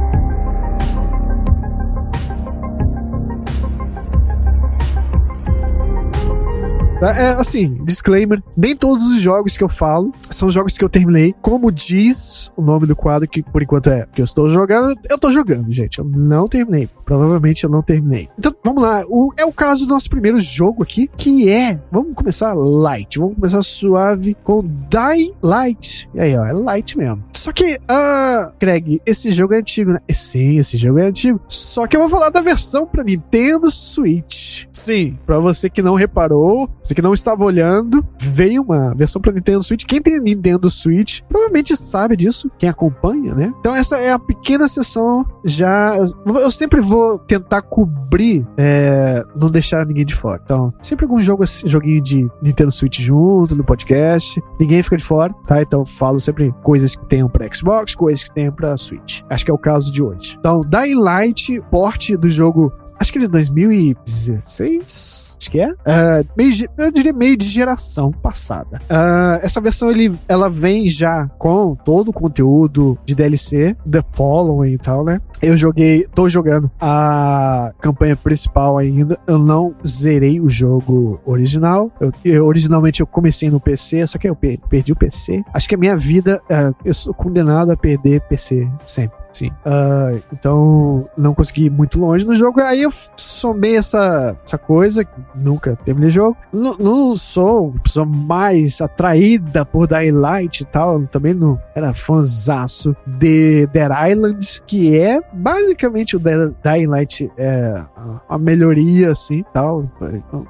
[7.12, 11.36] É, assim, disclaimer: nem todos os jogos que eu falo são jogos que eu terminei.
[11.42, 15.18] Como diz o nome do quadro, que por enquanto é que eu estou jogando, eu
[15.18, 16.00] tô jogando, gente.
[16.00, 16.88] Eu não terminei.
[17.06, 18.30] Provavelmente eu não terminei.
[18.38, 19.04] Então, vamos lá.
[19.08, 21.80] O, é o caso do nosso primeiro jogo aqui, que é.
[21.92, 23.20] Vamos começar light.
[23.20, 26.10] Vamos começar suave com Die Light.
[26.14, 27.24] E aí, ó, é light mesmo.
[27.34, 30.00] Só que, ah, Craig, esse jogo é antigo, né?
[30.12, 31.42] Sim, esse jogo é antigo.
[31.48, 34.66] Só que eu vou falar da versão para Nintendo Switch.
[34.72, 39.34] Sim, para você que não reparou, você que não estava olhando, veio uma versão para
[39.34, 39.86] Nintendo Switch.
[39.86, 43.54] Quem tem Nintendo Switch provavelmente sabe disso, quem acompanha, né?
[43.60, 45.96] Então essa é a pequena sessão já.
[46.26, 46.93] Eu sempre vou
[47.28, 50.42] tentar cobrir, é, não deixar ninguém de fora.
[50.44, 55.34] Então, sempre algum jogo, joguinho de Nintendo Switch junto no podcast, ninguém fica de fora,
[55.48, 55.62] tá?
[55.62, 59.22] Então falo sempre coisas que tenham para Xbox, coisas que tenham para Switch.
[59.30, 60.36] Acho que é o caso de hoje.
[60.40, 62.72] Então, Dying Light, porte do jogo
[63.04, 65.72] acho que é de 2016, acho que é.
[65.72, 68.80] Uh, meio, eu diria meio de geração passada.
[68.84, 74.74] Uh, essa versão ele, ela vem já com todo o conteúdo de DLC, The Following
[74.74, 75.20] e tal, né?
[75.44, 79.20] Eu joguei, tô jogando a campanha principal ainda.
[79.28, 81.92] Eu não zerei o jogo original.
[82.00, 85.44] Eu, eu originalmente eu comecei no PC, só que eu perdi o PC.
[85.54, 89.24] Acho que a minha vida, uh, eu sou condenado a perder PC sempre.
[89.34, 89.50] Sim.
[89.66, 92.62] Uh, então, não consegui ir muito longe no jogo.
[92.62, 96.38] Aí eu somei essa, essa coisa, nunca terminei o jogo.
[96.54, 101.02] N não sou pessoa mais atraída por Dying Light e tal.
[101.08, 107.84] Também não era fãzaço de Dead Island, que é basicamente o Dying Light é
[108.30, 109.90] uma melhoria, assim, tal.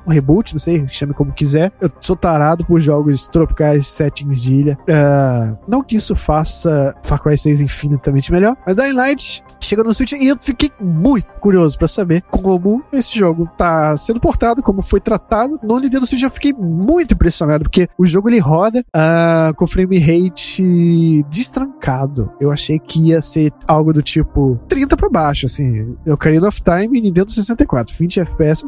[0.05, 1.71] Um reboot, não sei, chame como quiser.
[1.81, 4.77] Eu sou tarado por jogos tropicais, settings de ilha.
[4.83, 9.93] Uh, não que isso faça Far Cry 6 infinitamente melhor, mas Dying Light chega no
[9.93, 14.81] Switch e eu fiquei muito curioso para saber como esse jogo tá sendo portado, como
[14.81, 15.59] foi tratado.
[15.63, 19.97] No Nintendo Switch eu fiquei muito impressionado, porque o jogo ele roda uh, com frame
[19.99, 22.31] rate destrancado.
[22.39, 25.95] Eu achei que ia ser algo do tipo 30 para baixo, assim.
[26.07, 28.65] Ocarina of Time e Nintendo 64, 20 FPS.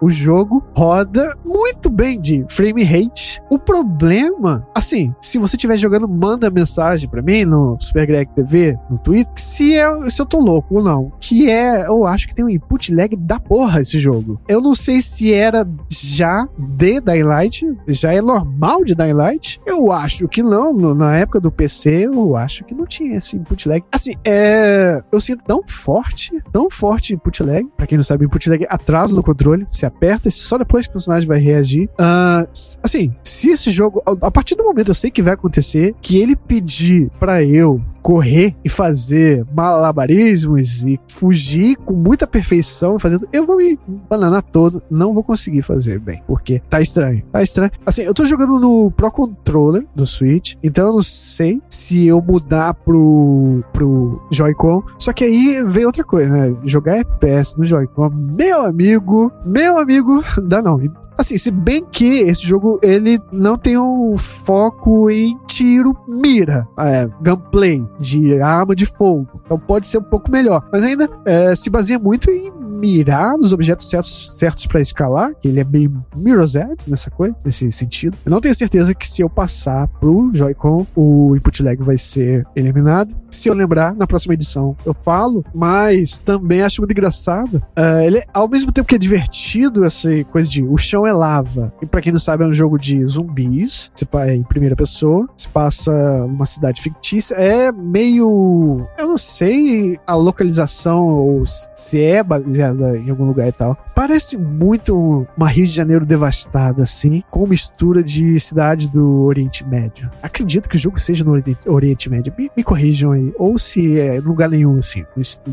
[0.00, 3.40] O jogo roda muito bem de frame rate.
[3.50, 8.78] O problema, assim, se você estiver jogando, manda mensagem para mim no Super Greg TV,
[8.88, 11.12] no Twitter se, é, se eu tô louco ou não.
[11.20, 14.40] Que é, eu acho que tem um input lag da porra esse jogo.
[14.48, 19.60] Eu não sei se era já de Dying Light, já é normal de Dying Light.
[19.66, 20.72] Eu acho que não.
[20.94, 23.84] Na época do PC, eu acho que não tinha esse input lag.
[23.92, 25.02] Assim, é.
[25.12, 27.66] Eu sinto tão forte, tão forte input lag.
[27.76, 29.41] Pra quem não sabe, input lag é atraso no controle.
[29.70, 31.88] Você aperta e só depois que o personagem vai reagir.
[31.98, 32.48] Uh,
[32.82, 34.02] assim, se esse jogo.
[34.20, 38.54] A partir do momento eu sei que vai acontecer, que ele pedir para eu correr
[38.64, 43.78] e fazer malabarismos e fugir com muita perfeição, fazendo, eu vou me
[44.10, 47.70] bananar todo, não vou conseguir fazer bem, porque tá estranho, tá estranho.
[47.86, 52.20] Assim, eu tô jogando no Pro Controller do Switch, então eu não sei se eu
[52.20, 56.54] mudar pro, pro Joy-Con, só que aí vem outra coisa, né?
[56.64, 60.80] Jogar FPS no Joy-Con, meu amigo, meu amigo, dá não.
[61.16, 67.08] Assim, se bem que esse jogo ele não tem um foco em tiro, mira, é,
[67.22, 69.40] gunplay, de arma de fogo.
[69.44, 70.68] Então pode ser um pouco melhor.
[70.72, 72.50] Mas ainda é, se baseia muito em
[72.82, 77.36] mirar nos objetos certos, certos para escalar, que ele é meio Mirror's Edge nessa coisa,
[77.44, 78.16] nesse sentido.
[78.24, 82.44] Eu não tenho certeza que se eu passar pro Joy-Con, o input lag vai ser
[82.56, 83.14] eliminado.
[83.30, 87.62] Se eu lembrar, na próxima edição eu falo, mas também acho muito engraçado.
[87.78, 91.72] Uh, ele, ao mesmo tempo que é divertido, essa coisa de o chão é lava.
[91.80, 93.90] E para quem não sabe, é um jogo de zumbis.
[93.94, 97.34] Você é em primeira pessoa, se passa numa cidade fictícia.
[97.34, 98.86] É meio.
[98.98, 103.76] Eu não sei a localização ou se é baseado em algum lugar e tal.
[103.94, 110.10] Parece muito uma Rio de Janeiro devastada, assim, com mistura de cidade do Oriente Médio.
[110.22, 112.32] Acredito que o jogo seja no Oriente Médio.
[112.36, 113.32] Me, me corrijam aí.
[113.38, 115.04] Ou se é lugar nenhum, assim,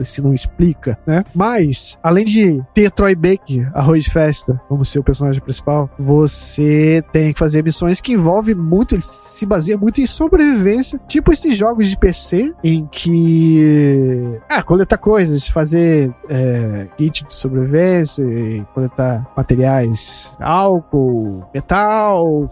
[0.03, 1.23] se não explica, né?
[1.33, 7.39] Mas, além de ter Troy Baker, Arroz Festa, como seu personagem principal, você tem que
[7.39, 12.53] fazer missões que envolvem muito, se baseia muito em sobrevivência, tipo esses jogos de PC,
[12.63, 14.39] em que.
[14.49, 18.25] Ah, coletar coisas, fazer é, kit de sobrevivência,
[18.73, 22.45] coletar materiais, álcool, metal,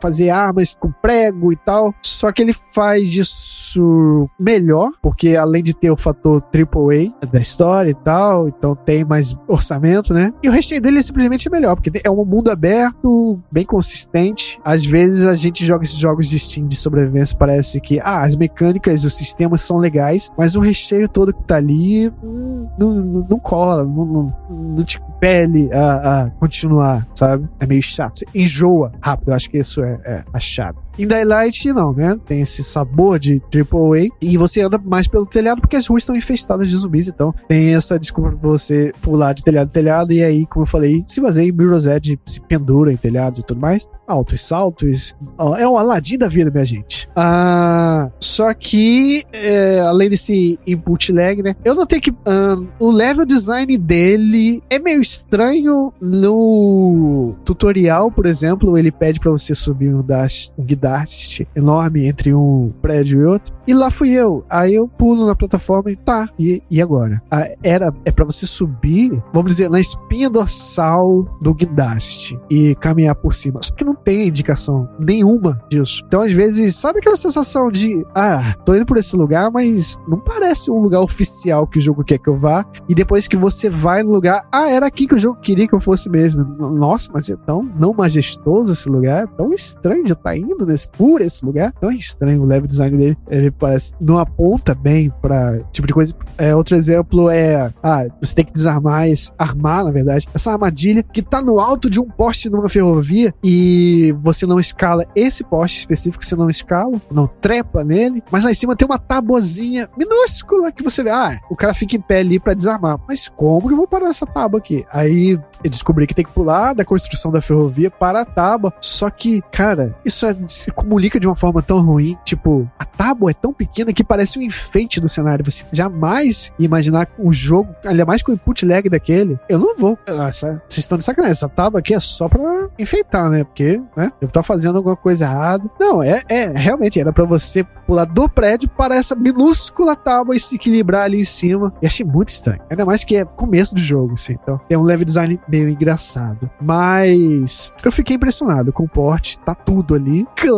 [0.00, 1.94] fazer armas com prego e tal.
[2.02, 7.90] Só que ele faz isso melhor, porque além de ter o fator AAA da história
[7.90, 10.32] e tal, então tem mais orçamento, né?
[10.42, 14.58] E o recheio dele é simplesmente melhor, porque é um mundo aberto, bem consistente.
[14.64, 18.34] Às vezes a gente joga esses jogos de Steam de sobrevivência, parece que ah, as
[18.34, 23.26] mecânicas e os sistemas são legais, mas o recheio todo que tá ali não, não,
[23.28, 27.48] não cola, não, não, não te compele a, a continuar, sabe?
[27.60, 28.18] É meio chato.
[28.18, 29.28] Você enjoa rápido.
[29.28, 30.78] Eu acho que isso é, é a chave.
[30.98, 32.18] Em Daylight, não, né?
[32.24, 34.08] Tem esse sabor de AAA.
[34.20, 37.08] E você anda mais pelo telhado porque as ruas estão infestadas de zumbis.
[37.08, 40.12] Então tem essa desculpa pra você pular de telhado em telhado.
[40.12, 43.44] E aí, como eu falei, se baseia em Mirror's Edge, se pendura em telhados e
[43.44, 43.88] tudo mais.
[44.06, 45.16] Altos saltos.
[45.58, 47.08] É o Aladdin da vida, minha gente.
[47.16, 51.56] Ah, só que, é, além desse input lag, né?
[51.64, 55.92] Eu notei que um, o level design dele é meio estranho.
[56.00, 62.34] No tutorial, por exemplo, ele pede para você subir um, dash, um guidast enorme entre
[62.34, 63.54] um prédio e outro.
[63.66, 64.44] E lá fui eu.
[64.48, 66.28] Aí eu pulo na plataforma e tá.
[66.38, 67.22] E, e agora?
[67.30, 73.14] Ah, era, é para você subir, vamos dizer, na espinha dorsal do guindaste e caminhar
[73.14, 73.60] por cima.
[73.62, 76.02] Só que não tem indicação nenhuma disso.
[76.06, 80.18] Então, às vezes, sabe aquela sensação de, ah, tô indo por esse lugar, mas não
[80.18, 82.64] parece um lugar oficial que o jogo quer que eu vá.
[82.88, 85.74] E depois que você vai no lugar, ah, era aqui que o jogo queria que
[85.74, 86.44] eu fosse mesmo.
[86.44, 90.88] Nossa, mas é tão não majestoso esse lugar, tão estranho de estar tá indo nesse,
[90.88, 91.72] por esse lugar.
[91.80, 93.18] Tão estranho o level design dele.
[93.28, 96.14] Ele parece, não aponta bem para tipo de coisa.
[96.36, 101.02] É, outro exemplo é, ah, você tem que desarmar, esse, armar, na verdade, essa armadilha
[101.02, 105.78] que tá no alto de um poste numa ferrovia e você não escala esse poste
[105.78, 110.72] específico, você não escala, não trepa nele, mas lá em cima tem uma tabuazinha minúscula
[110.72, 112.98] que você vê, ah, o cara fica em pé ali para desarmar.
[113.06, 114.84] Mas como que eu vou parar essa tábua aqui?
[114.92, 118.72] Aí eu descobri que tem que pular da construção da ferrovia para a tábua.
[118.80, 120.34] Só que, cara, isso é,
[120.64, 122.16] se comunica de uma forma tão ruim.
[122.24, 125.44] Tipo, a tábua é tão pequena que parece um enfeite do cenário.
[125.44, 129.38] Você jamais imaginar um jogo, ainda mais com o input lag daquele.
[129.48, 129.98] Eu não vou.
[130.06, 131.32] Essa, vocês estão de sacanagem.
[131.32, 133.44] Essa tábua aqui é só pra enfeitar, né?
[133.44, 134.10] Porque, né?
[134.20, 135.64] Eu tô fazendo alguma coisa errada.
[135.78, 140.40] Não, é, é realmente era para você pular do prédio para essa minúscula tábua e
[140.40, 141.74] se equilibrar ali em cima.
[141.82, 142.60] E achei muito estranho.
[142.70, 144.36] Ainda mais que é começo do jogo, assim.
[144.42, 146.48] Então, tem um level design meio engraçado.
[146.60, 150.26] Mas eu fiquei impressionado com o porte, tá tudo ali.
[150.36, 150.53] Claro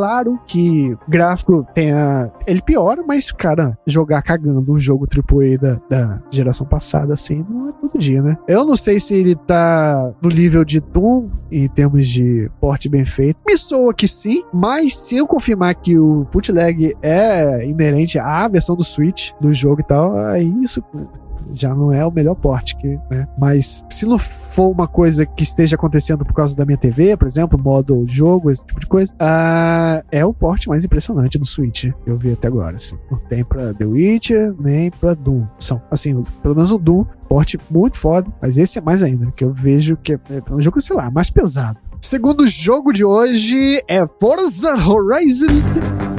[0.46, 2.30] que o gráfico tem a.
[2.46, 7.68] Ele piora, mas, cara, jogar cagando um jogo AAA da, da geração passada, assim, não
[7.68, 8.36] é todo dia, né?
[8.46, 13.04] Eu não sei se ele tá no nível de Doom em termos de porte bem
[13.04, 13.38] feito.
[13.46, 18.76] Me soa que sim, mas se eu confirmar que o bootleg é inerente à versão
[18.76, 20.82] do Switch do jogo e tal, aí isso
[21.52, 22.76] já não é o melhor porte.
[22.76, 23.26] Que, né?
[23.38, 27.26] Mas se não for uma coisa que esteja acontecendo por causa da minha TV, por
[27.26, 31.86] exemplo, modo jogo, esse tipo de coisa, uh, é o porte mais impressionante do Switch
[32.04, 32.76] que eu vi até agora.
[32.76, 32.96] Assim.
[33.10, 35.44] Não tem pra The Witcher, nem pra Doom.
[35.58, 39.44] São, assim, pelo menos o Doom, porte muito foda, mas esse é mais ainda, que
[39.44, 41.78] eu vejo que é, é um jogo, sei lá, mais pesado.
[42.00, 46.15] Segundo jogo de hoje é Forza Horizon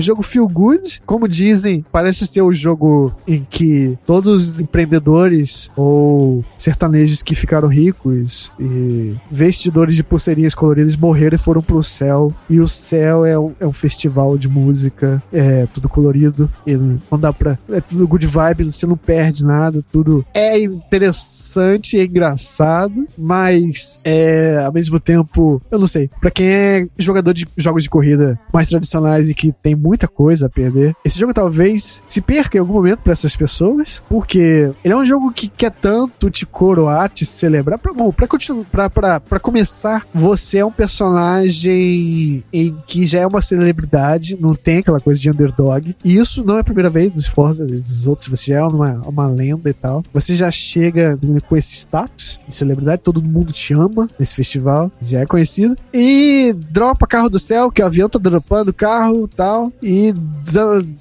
[0.00, 6.44] jogo Feel Good, como dizem, parece ser o jogo em que todos os empreendedores ou
[6.56, 12.32] sertanejos que ficaram ricos e vestidores de pulseirinhas coloridas morreram e foram pro céu.
[12.48, 17.18] E o céu é um, é um festival de música, é tudo colorido, e não
[17.18, 17.58] dá pra.
[17.70, 24.58] É tudo good vibe, você não perde nada, tudo é interessante, é engraçado, mas é
[24.64, 28.68] ao mesmo tempo, eu não sei, pra quem é jogador de jogos de corrida mais
[28.68, 30.94] tradicionais e que tem muita coisa a perder.
[31.02, 35.04] Esse jogo talvez se perca em algum momento para essas pessoas, porque ele é um
[35.04, 37.78] jogo que quer tanto te coroar, te celebrar.
[37.78, 38.28] Pra, bom, pra,
[38.70, 44.52] pra, pra, pra começar, você é um personagem em que já é uma celebridade, não
[44.52, 45.96] tem aquela coisa de underdog.
[46.04, 49.00] E isso não é a primeira vez dos Forza, dos outros, você já é uma,
[49.06, 50.02] uma lenda e tal.
[50.12, 51.18] Você já chega
[51.48, 55.76] com esse status de celebridade, todo mundo te ama nesse festival, já é conhecido.
[55.94, 59.36] E dropa carro do céu, que o avião tá dropando carro e
[59.82, 60.14] E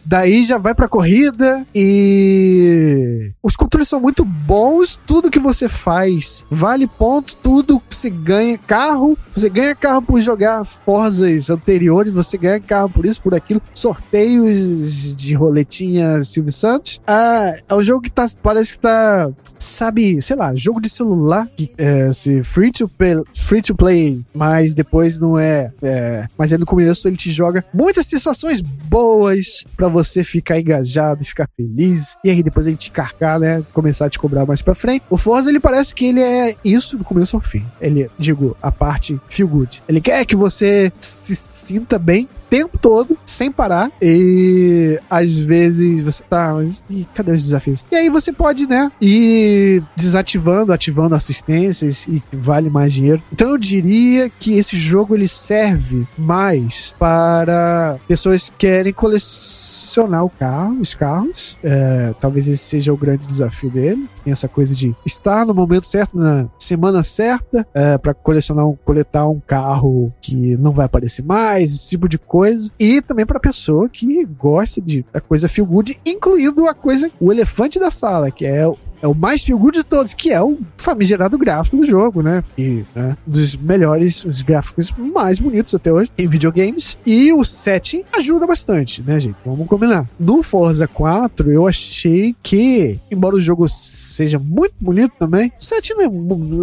[0.05, 6.45] daí já vai pra corrida e os controles são muito bons, tudo que você faz
[6.49, 12.59] vale ponto, tudo você ganha carro, você ganha carro por jogar Forzas anteriores, você ganha
[12.59, 17.01] carro por isso, por aquilo, sorteios de roletinha Silvio Santos.
[17.05, 21.47] Ah, é um jogo que tá, parece que tá, sabe, sei lá, jogo de celular,
[21.55, 26.51] que é, se free to play, free to play, mas depois não é, é mas
[26.51, 32.17] aí no começo ele te joga muitas sensações boas para você ficar engajado, ficar feliz.
[32.23, 33.63] E aí depois a gente carcar, né?
[33.73, 35.03] Começar a te cobrar mais pra frente.
[35.09, 37.63] O Forza, ele parece que ele é isso do começo ao fim.
[37.81, 39.81] Ele, digo, a parte feel good.
[39.87, 43.91] Ele quer que você se sinta bem tempo todo, sem parar.
[44.01, 46.55] E às vezes você tá.
[46.89, 47.85] E cadê os desafios?
[47.91, 53.21] E aí você pode, né, ir desativando, ativando assistências e vale mais dinheiro.
[53.31, 60.29] Então eu diria que esse jogo ele serve mais para pessoas que querem colecionar o
[60.29, 61.57] carro, os carros.
[61.63, 64.07] É, talvez esse seja o grande desafio dele.
[64.23, 69.27] Tem essa coisa de estar no momento certo, na semana certa, é, para colecionar, coletar
[69.27, 72.36] um carro que não vai aparecer mais, esse tipo de coisa.
[72.79, 77.31] E também para pessoa que gosta de a coisa feel good, incluindo a coisa, o
[77.31, 78.63] elefante da sala, que é
[79.01, 82.43] é o mais feel de todos, que é o famigerado gráfico do jogo, né?
[82.57, 86.97] E né, dos melhores, os gráficos mais bonitos até hoje em videogames.
[87.05, 89.35] E o setting ajuda bastante, né, gente?
[89.45, 90.05] Vamos combinar.
[90.19, 95.93] No Forza 4, eu achei que, embora o jogo seja muito bonito também, o setting
[95.93, 96.09] é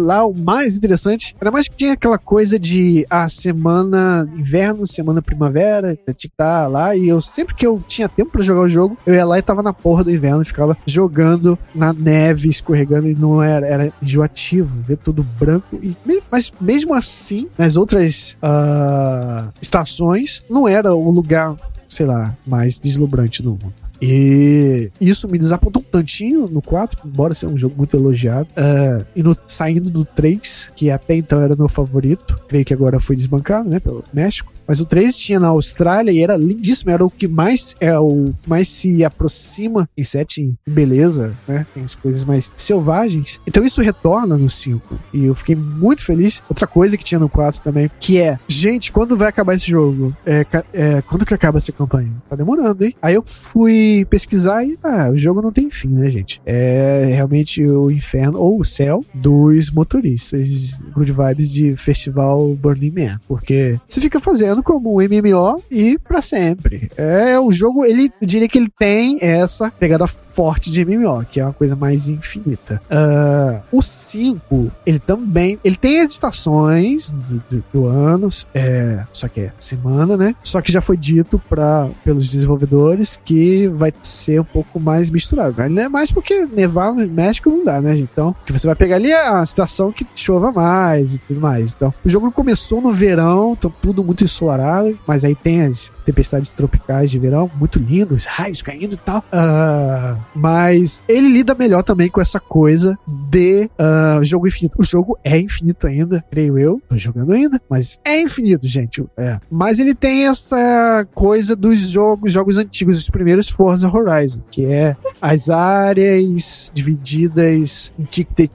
[0.03, 1.35] lá o mais interessante.
[1.39, 6.27] Ainda mais que tinha aquela coisa de a ah, semana inverno, semana primavera, tinha que
[6.27, 6.95] estar lá.
[6.95, 9.41] E eu sempre que eu tinha tempo para jogar o jogo, eu ia lá e
[9.41, 13.67] tava na porra do inverno e ficava jogando na neve neve escorregando e não era,
[13.67, 15.79] era enjoativo ver tudo branco.
[15.81, 15.95] E,
[16.31, 21.55] mas mesmo assim, nas outras uh, estações, não era o lugar,
[21.87, 23.73] sei lá, mais deslumbrante do mundo.
[24.01, 28.47] E isso me desapontou um tantinho no 4, embora seja um jogo muito elogiado.
[28.51, 32.99] Uh, e no, saindo do 3, que até então era meu favorito, creio que agora
[32.99, 34.51] foi desbancado, né, pelo México.
[34.67, 38.33] Mas o 3 tinha na Austrália e era lindíssimo, era o que mais é o
[38.47, 41.65] mais se aproxima em setting beleza, né?
[41.73, 43.39] Tem as coisas mais selvagens.
[43.45, 44.99] Então isso retorna no 5.
[45.13, 46.43] E eu fiquei muito feliz.
[46.49, 50.15] Outra coisa que tinha no 4 também, que é, gente, quando vai acabar esse jogo?
[50.25, 52.11] É, é, quando que acaba essa campanha?
[52.29, 52.95] Tá demorando, hein?
[53.01, 56.41] Aí eu fui pesquisar e, ah, o jogo não tem fim, né, gente?
[56.45, 60.79] É realmente o inferno ou o céu dos motoristas.
[60.93, 63.19] Good vibes de festival Burning Man.
[63.27, 66.89] Porque você fica fazendo como um MMO e para sempre.
[66.97, 71.39] É o jogo, ele eu diria que ele tem essa pegada forte de MMO, que
[71.39, 72.81] é uma coisa mais infinita.
[72.89, 79.27] Uh, o 5, ele também, ele tem as estações do, do, do ano, é, só
[79.27, 80.35] que é semana, né?
[80.43, 85.55] Só que já foi dito para pelos desenvolvedores que vai ser um pouco mais misturado.
[85.69, 87.97] Não é mais porque nevar no México não dá, né?
[87.97, 91.73] Então, que você vai pegar ali a estação que chova mais e tudo mais.
[91.73, 95.91] Então, o jogo começou no verão, então tudo muito ensolarado ensolarado, mas aí tem as
[96.05, 99.19] tempestades tropicais de verão, muito lindos, raios caindo e tal.
[99.19, 104.75] Uh, mas ele lida melhor também com essa coisa de uh, jogo infinito.
[104.77, 106.81] O jogo é infinito ainda, creio eu.
[106.87, 109.03] Tô jogando ainda, mas é infinito, gente.
[109.17, 109.39] É.
[109.49, 114.95] Mas ele tem essa coisa dos jogos, jogos antigos, os primeiros Forza Horizon, que é
[115.21, 118.05] as áreas divididas em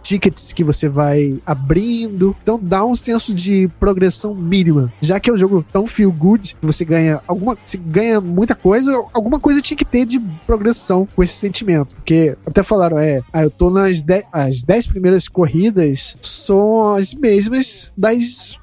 [0.03, 2.37] tickets que você vai abrindo.
[2.43, 4.93] Então dá um senso de progressão mínima.
[5.01, 8.93] Já que é um jogo tão feel good, você ganha alguma, você ganha muita coisa,
[9.13, 11.95] alguma coisa tinha que ter de progressão com esse sentimento.
[11.97, 17.15] Porque até falaram, é, ah, eu tô nas 10 as 10 primeiras corridas são as
[17.15, 18.59] mesmas das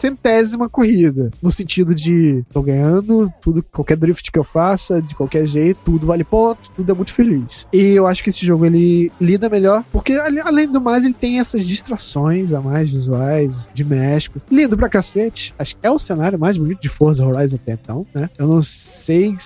[0.00, 1.30] centésima corrida.
[1.42, 6.06] No sentido de tô ganhando, tudo, qualquer drift que eu faça, de qualquer jeito, tudo
[6.06, 7.66] vale ponto, tudo é muito feliz.
[7.72, 11.38] E eu acho que esse jogo ele lida melhor, porque além do mais, ele tem
[11.38, 14.40] essas distrações a mais visuais de México.
[14.50, 15.54] Lindo pra cacete.
[15.58, 18.30] Acho que é o cenário mais bonito de Forza Horizon até então, né?
[18.38, 19.36] Eu não sei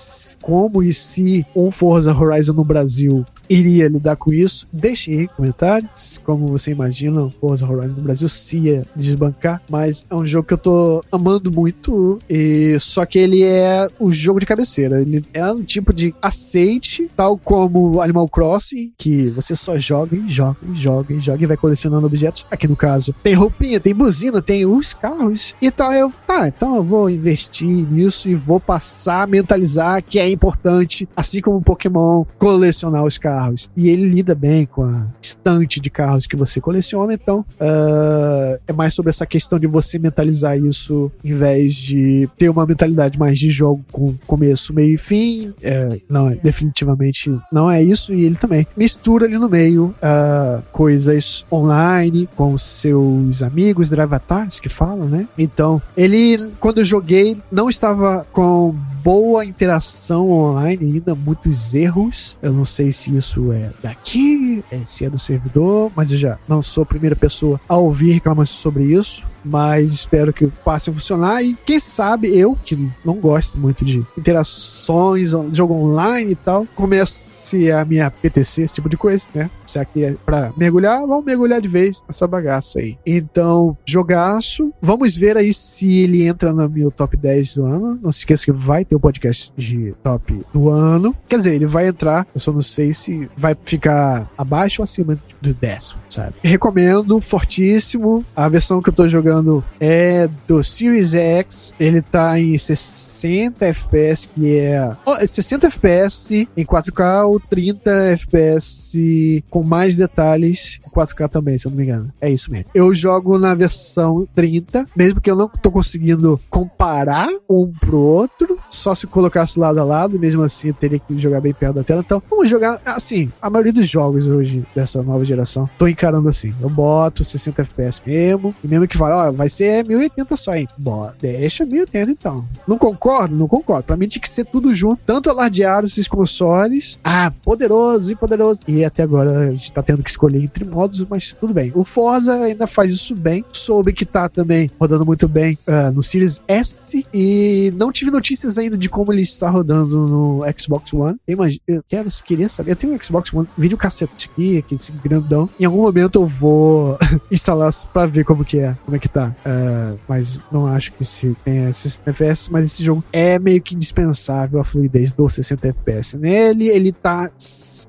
[0.41, 4.67] como e se um Forza Horizon no Brasil iria lidar com isso.
[4.73, 10.07] Deixe aí comentários como você imagina o Forza Horizon no Brasil se ia desbancar, mas
[10.09, 14.41] é um jogo que eu tô amando muito, e só que ele é o jogo
[14.41, 15.01] de cabeceira.
[15.01, 20.29] Ele é um tipo de aceite, tal como Animal Crossing, que você só joga e
[20.29, 22.47] joga e joga e joga e vai colecionando objetos.
[22.51, 25.93] Aqui no caso, tem roupinha, tem buzina, tem os carros e tal.
[25.93, 31.09] Eu, tá, então eu vou investir nisso e vou passar a mentalizar que é importante,
[31.17, 33.71] assim como o Pokémon, colecionar os carros.
[33.77, 38.73] E ele lida bem com a estante de carros que você coleciona, então uh, é
[38.73, 43.19] mais sobre essa questão de você mentalizar analisar isso em vez de ter uma mentalidade
[43.19, 45.55] mais de jogo com começo, meio e fim.
[45.63, 48.13] É, não, definitivamente não é isso.
[48.13, 54.69] E ele também mistura ali no meio uh, coisas online com seus amigos, drivatars que
[54.69, 55.29] falam, né?
[55.39, 58.75] Então, ele, quando eu joguei, não estava com
[59.05, 62.39] boa interação online ainda, muitos erros.
[62.41, 66.39] Eu não sei se isso é daqui, é, se é do servidor, mas eu já
[66.49, 69.27] não sou a primeira pessoa a ouvir reclamações sobre isso.
[69.45, 71.43] Mas espero que passe a funcionar.
[71.43, 77.71] E quem sabe eu, que não gosto muito de interações, jogo online e tal, comece
[77.71, 79.51] a minha PTC, esse tipo de coisa, né?
[79.75, 81.01] Será que é pra mergulhar?
[81.01, 82.97] Vamos mergulhar de vez nessa bagaça aí.
[83.05, 84.73] Então, jogaço.
[84.81, 87.99] Vamos ver aí se ele entra no meu top 10 do ano.
[88.01, 91.15] Não se esqueça que vai ter o um podcast de top do ano.
[91.29, 95.19] Quer dizer, ele vai entrar, eu só não sei se vai ficar abaixo ou acima
[95.41, 96.35] do décimo, sabe?
[96.43, 98.25] Recomendo, fortíssimo.
[98.37, 101.75] A versão que eu tô jogando é do Series X.
[101.81, 104.91] Ele tá em 60 FPS, que é.
[105.05, 111.67] Oh, 60 FPS em 4K ou 30 FPS com mais detalhes em 4K também, se
[111.67, 112.13] eu não me engano.
[112.21, 112.71] É isso mesmo.
[112.75, 118.59] Eu jogo na versão 30, mesmo que eu não tô conseguindo comparar um pro outro,
[118.71, 121.85] só se colocasse lado a lado, mesmo assim eu teria que jogar bem perto da
[121.85, 122.03] tela.
[122.05, 123.31] Então, vamos jogar assim.
[123.41, 126.55] A maioria dos jogos hoje dessa nova geração, tô encarando assim.
[126.61, 130.69] Eu boto 60 FPS mesmo, e mesmo que fale, ó, vai ser 1080 só, hein?
[130.77, 132.45] Bora, deixa 1080 então.
[132.67, 133.35] Não concordo?
[133.35, 133.85] Não concordo.
[133.85, 136.99] Pra mim tinha que ser tudo junto, tanto alardearam esses consoles.
[137.03, 138.61] Ah, poderoso e poderoso.
[138.67, 141.73] E até agora gente tá tendo que escolher entre modos, mas tudo bem.
[141.75, 143.45] O Forza ainda faz isso bem.
[143.53, 148.59] Soube que tá também rodando muito bem uh, no Series S e não tive notícias
[148.59, 151.17] ainda de como ele está rodando no Xbox One.
[151.27, 152.73] Eu, imagino, eu quero, queria saber.
[152.73, 155.49] Eu tenho um Xbox One, vídeo cassete aqui, aqui esse grandão.
[155.59, 156.99] Em algum momento eu vou
[157.31, 159.35] instalar pra ver como que é, como é que tá.
[159.45, 163.75] Uh, mas não acho que se tenha 60 FPS, mas esse jogo é meio que
[163.75, 166.69] indispensável a fluidez do 60 FPS nele.
[166.69, 167.31] Ele tá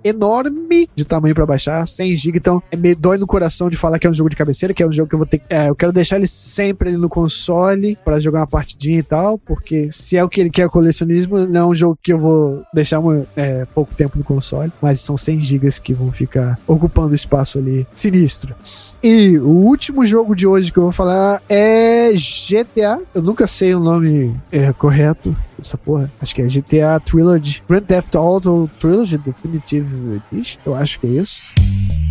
[0.04, 3.98] enorme de tamanho para baixar, 100 GB, então é meio dói no coração de falar
[3.98, 5.42] que é um jogo de cabeceira, que é um jogo que eu vou ter.
[5.50, 9.38] É, eu quero deixar ele sempre ali no console para jogar uma partidinha e tal,
[9.38, 12.64] porque se é o que ele quer colecionismo, não é um jogo que eu vou
[12.74, 13.02] deixar
[13.36, 17.88] é, pouco tempo no console, mas são 100 GB que vão ficar ocupando espaço ali
[17.96, 18.54] sinistro.
[19.02, 23.00] E o último jogo de hoje que eu vou falar é GTA.
[23.14, 26.12] Eu nunca sei o nome é, correto essa porra.
[26.22, 27.64] Acho que é GTA Trilogy.
[27.68, 30.60] Grand Theft Auto Trilogy Definitive Edition.
[30.66, 31.35] Eu acho que é isso.
[31.38, 32.05] Yes.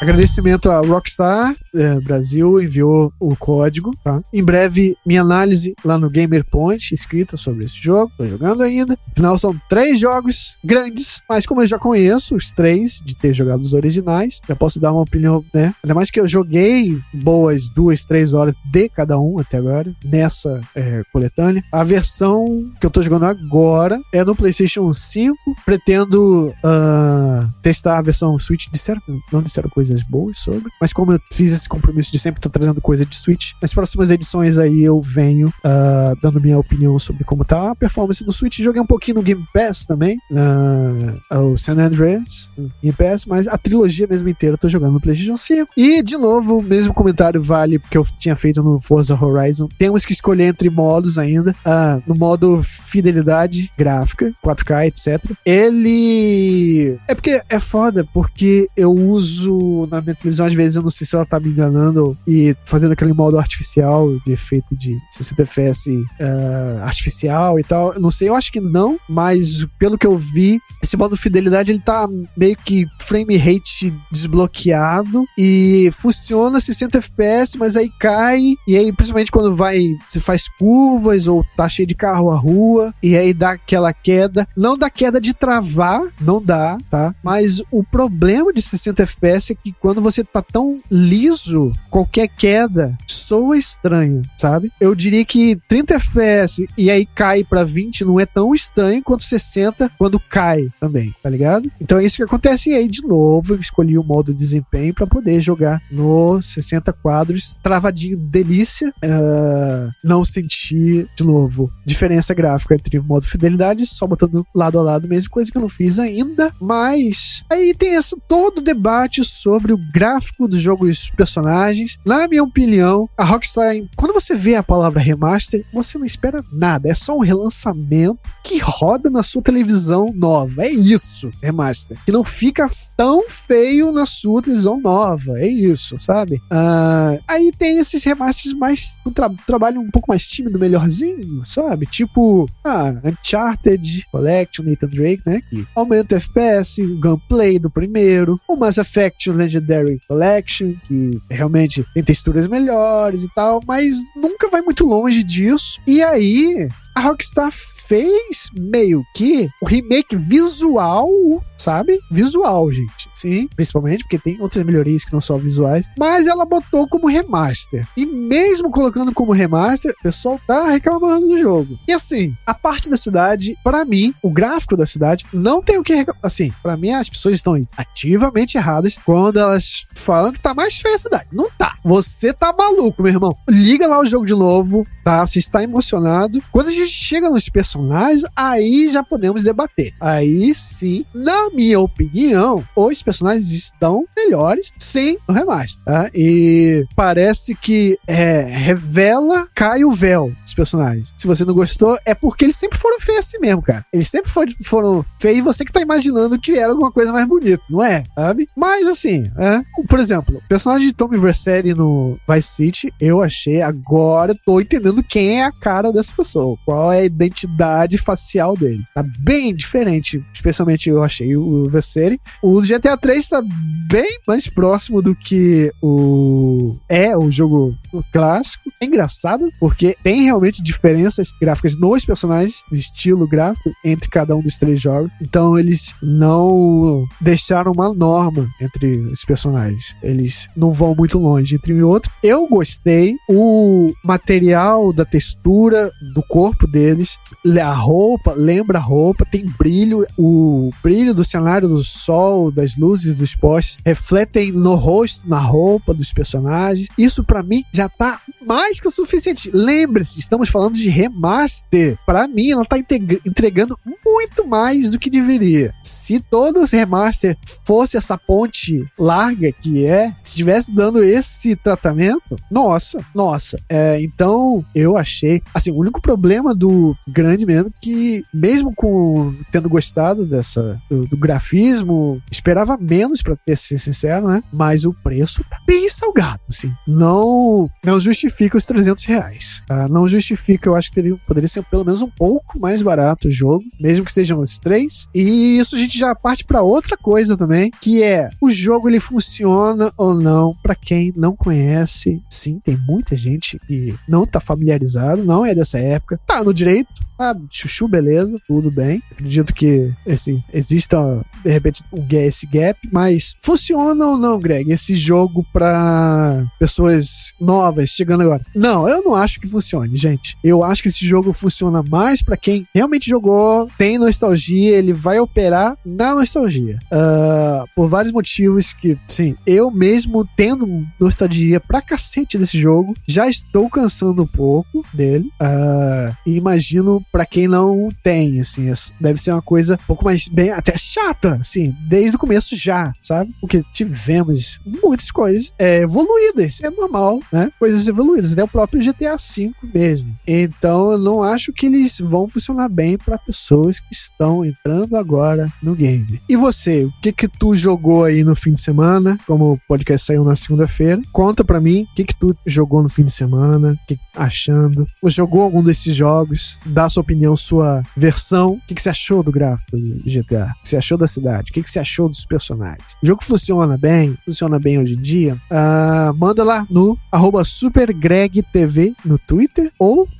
[0.00, 4.20] Agradecimento a Rockstar é, Brasil, enviou o código, tá?
[4.32, 8.98] Em breve, minha análise lá no Gamer Point, escrita sobre esse jogo, tô jogando ainda.
[9.12, 13.60] Afinal, são três jogos grandes, mas como eu já conheço os três, de ter jogado
[13.60, 15.74] os originais, já posso dar uma opinião, né?
[15.82, 20.60] Ainda mais que eu joguei boas duas, três horas de cada um até agora, nessa
[20.74, 21.62] é, coletânea.
[21.72, 25.36] A versão que eu tô jogando agora é no PlayStation 5.
[25.64, 28.66] Pretendo uh, testar a versão Switch.
[28.70, 29.00] Disseram,
[29.32, 30.70] não disseram coisa coisas boas sobre.
[30.80, 34.10] Mas como eu fiz esse compromisso de sempre estar trazendo coisa de Switch, nas próximas
[34.10, 38.58] edições aí eu venho uh, dando minha opinião sobre como tá a performance do Switch.
[38.58, 42.50] Joguei um pouquinho no Game Pass também, uh, o San Andreas
[42.82, 45.70] Game Pass, mas a trilogia mesmo inteira eu tô jogando no PlayStation 5.
[45.76, 49.68] E, de novo, o mesmo comentário vale que eu tinha feito no Forza Horizon.
[49.78, 51.52] Temos que escolher entre modos ainda.
[51.64, 55.30] Uh, no modo fidelidade gráfica, 4K, etc.
[55.44, 56.98] Ele.
[57.08, 61.06] É porque é foda, porque eu uso na minha televisão, às vezes eu não sei
[61.06, 65.90] se ela tá me enganando e fazendo aquele modo artificial de efeito de 60 FPS
[65.90, 67.94] uh, artificial e tal.
[67.94, 71.72] Eu não sei, eu acho que não, mas pelo que eu vi, esse modo fidelidade
[71.72, 78.76] ele tá meio que frame rate desbloqueado e funciona 60 FPS, mas aí cai e
[78.76, 83.16] aí principalmente quando vai, se faz curvas ou tá cheio de carro a rua e
[83.16, 87.14] aí dá aquela queda, não dá queda de travar, não dá, tá?
[87.22, 92.96] Mas o problema de 60 FPS é que quando você tá tão liso, qualquer queda
[93.06, 94.70] soa estranho, sabe?
[94.80, 99.24] Eu diria que 30 FPS e aí cai para 20 não é tão estranho quanto
[99.24, 101.70] 60 quando cai também, tá ligado?
[101.80, 102.70] Então é isso que acontece.
[102.70, 107.58] E aí, de novo, eu escolhi o modo desempenho para poder jogar no 60 quadros,
[107.60, 108.90] travadinho, delícia.
[109.02, 114.82] Uh, não senti, de novo, diferença gráfica entre o modo fidelidade, só botando lado a
[114.82, 116.52] lado mesmo, coisa que eu não fiz ainda.
[116.60, 121.98] Mas aí tem essa, todo o debate sobre o gráfico do jogo e os personagens.
[122.04, 126.88] Na minha opinião, a Rockstar, quando você vê a palavra remaster, você não espera nada.
[126.88, 130.64] É só um relançamento que roda na sua televisão nova.
[130.64, 131.98] É isso, remaster.
[132.04, 135.38] Que não fica tão feio na sua televisão nova.
[135.38, 136.36] É isso, sabe?
[136.50, 138.96] Uh, aí tem esses remasters mais.
[139.04, 141.86] Um tra trabalho um pouco mais tímido, melhorzinho, sabe?
[141.86, 145.42] Tipo, ah, Uncharted Collection, Nathan Drake, né?
[145.48, 151.84] Que aumenta o FPS, o gameplay do primeiro, o Mass Effect Legendary Collection, que realmente
[151.94, 155.80] tem texturas melhores e tal, mas nunca vai muito longe disso.
[155.86, 161.10] E aí, a Rockstar fez meio que o remake visual,
[161.58, 162.00] sabe?
[162.10, 163.10] Visual, gente.
[163.12, 167.86] Sim, principalmente porque tem outras melhorias que não são visuais, mas ela botou como remaster.
[167.94, 171.78] E mesmo colocando como remaster, o pessoal tá reclamando do jogo.
[171.86, 175.84] E assim, a parte da cidade, para mim, o gráfico da cidade não tem o
[175.84, 176.20] que reclamar.
[176.22, 180.94] Assim, para mim as pessoas estão ativamente erradas quando elas falam que tá mais feia
[180.94, 181.26] a cidade.
[181.30, 181.76] Não tá.
[181.84, 183.36] Você tá maluco, meu irmão.
[183.46, 185.24] Liga lá o jogo de novo, tá?
[185.24, 186.42] Você está emocionado.
[186.50, 189.94] Quando a gente chega nos personagens, aí já podemos debater.
[190.00, 196.10] Aí sim, na minha opinião, os personagens estão melhores sem o remaster, tá?
[196.12, 201.12] E parece que é, revela, cai o véu personagens.
[201.16, 203.84] Se você não gostou, é porque eles sempre foram feios assim mesmo, cara.
[203.92, 207.26] Eles sempre foram, foram feios e você que tá imaginando que era alguma coisa mais
[207.26, 208.04] bonita, não é?
[208.14, 208.48] Sabe?
[208.56, 209.62] Mas assim, é.
[209.88, 215.02] Por exemplo, o personagem de Tommy Vercetti no Vice City, eu achei agora, tô entendendo
[215.02, 218.82] quem é a cara dessa pessoa, qual é a identidade facial dele.
[218.94, 222.20] Tá bem diferente, especialmente eu achei o Vercetti.
[222.42, 223.42] O GTA 3 tá
[223.88, 227.74] bem mais próximo do que o é o jogo
[228.12, 228.70] clássico.
[228.80, 234.56] É engraçado porque tem realmente diferenças gráficas nos personagens, estilo gráfico entre cada um dos
[234.56, 235.10] três jogos.
[235.20, 239.96] Então eles não deixaram uma norma entre os personagens.
[240.02, 242.10] Eles não vão muito longe entre um e outro.
[242.22, 243.16] Eu gostei.
[243.28, 247.18] O material da textura do corpo deles,
[247.60, 250.06] a roupa, lembra a roupa, tem brilho.
[250.18, 255.92] O brilho do cenário do sol, das luzes dos postes, refletem no rosto, na roupa
[255.92, 256.88] dos personagens.
[256.96, 259.50] Isso para mim já tá mais que o suficiente.
[259.52, 261.98] Lembre-se, estamos falando de remaster.
[262.04, 265.72] Para mim, ela tá entregando muito mais do que deveria.
[265.82, 273.04] Se todo remaster fosse essa ponte larga que é, se estivesse dando esse tratamento, nossa,
[273.14, 273.58] nossa.
[273.68, 275.42] É, então, eu achei.
[275.54, 281.16] Assim, o único problema do grande mesmo que, mesmo com tendo gostado dessa do, do
[281.16, 284.42] grafismo, esperava menos para ser sincero, né?
[284.52, 286.72] Mas o preço tá bem salgado, assim.
[286.86, 289.62] Não, não justifica os 300 reais.
[289.66, 289.88] Tá?
[289.88, 290.25] Não justifica,
[290.64, 294.04] eu acho que teria, poderia ser pelo menos um pouco mais barato o jogo, mesmo
[294.04, 295.08] que sejam os três.
[295.14, 299.00] E isso a gente já parte para outra coisa também, que é o jogo ele
[299.00, 302.22] funciona ou não para quem não conhece.
[302.30, 306.88] Sim, tem muita gente que não tá familiarizado, não é dessa época, tá no direito,
[307.18, 309.02] ah, chuchu, beleza, tudo bem.
[309.10, 310.98] Acredito que esse, exista,
[311.42, 317.90] de repente, um, esse gap, mas funciona ou não, Greg, esse jogo para pessoas novas
[317.90, 318.42] chegando agora?
[318.54, 320.15] Não, eu não acho que funcione, gente.
[320.42, 325.18] Eu acho que esse jogo funciona mais para quem realmente jogou, tem nostalgia, ele vai
[325.18, 326.78] operar na nostalgia.
[326.86, 333.28] Uh, por vários motivos que, sim, eu mesmo tendo nostalgia pra cacete desse jogo, já
[333.28, 335.30] estou cansando um pouco dele.
[335.40, 340.28] Uh, e imagino para quem não tem, assim, deve ser uma coisa um pouco mais
[340.28, 343.32] bem, até chata, assim, desde o começo já, sabe?
[343.40, 347.50] Porque tivemos muitas coisas é, evoluídas, é normal, né?
[347.58, 350.05] Coisas evoluídas, até o próprio GTA V mesmo.
[350.26, 355.50] Então, eu não acho que eles vão funcionar bem para pessoas que estão entrando agora
[355.62, 356.20] no game.
[356.28, 359.18] E você, o que que tu jogou aí no fim de semana?
[359.26, 362.88] Como o podcast saiu na segunda-feira, conta para mim o que que tu jogou no
[362.88, 364.86] fim de semana, que achando?
[365.02, 366.58] Ou jogou algum desses jogos?
[366.64, 368.52] Dá sua opinião, sua versão.
[368.52, 370.52] O que, que você achou do gráfico do GTA?
[370.58, 371.50] O que você achou da cidade?
[371.50, 372.96] O que, que você achou dos personagens?
[373.02, 374.16] O jogo funciona bem?
[374.24, 375.34] Funciona bem hoje em dia?
[375.50, 376.98] Uh, manda lá no
[377.44, 379.70] supergregtv no Twitter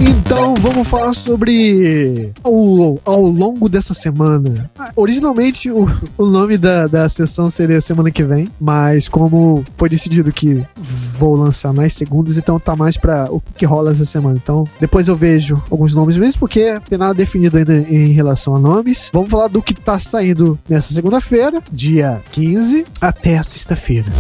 [0.05, 4.69] Então vamos falar sobre ao, ao longo dessa semana.
[4.97, 5.87] Originalmente o,
[6.19, 11.37] o nome da, da sessão seria semana que vem, mas como foi decidido que vou
[11.37, 14.41] lançar mais segundas, então tá mais pra o que rola essa semana.
[14.43, 18.59] Então depois eu vejo alguns nomes mesmo, porque tem nada definido ainda em relação a
[18.59, 19.09] nomes.
[19.13, 24.11] Vamos falar do que tá saindo nessa segunda-feira, dia 15, até a sexta-feira.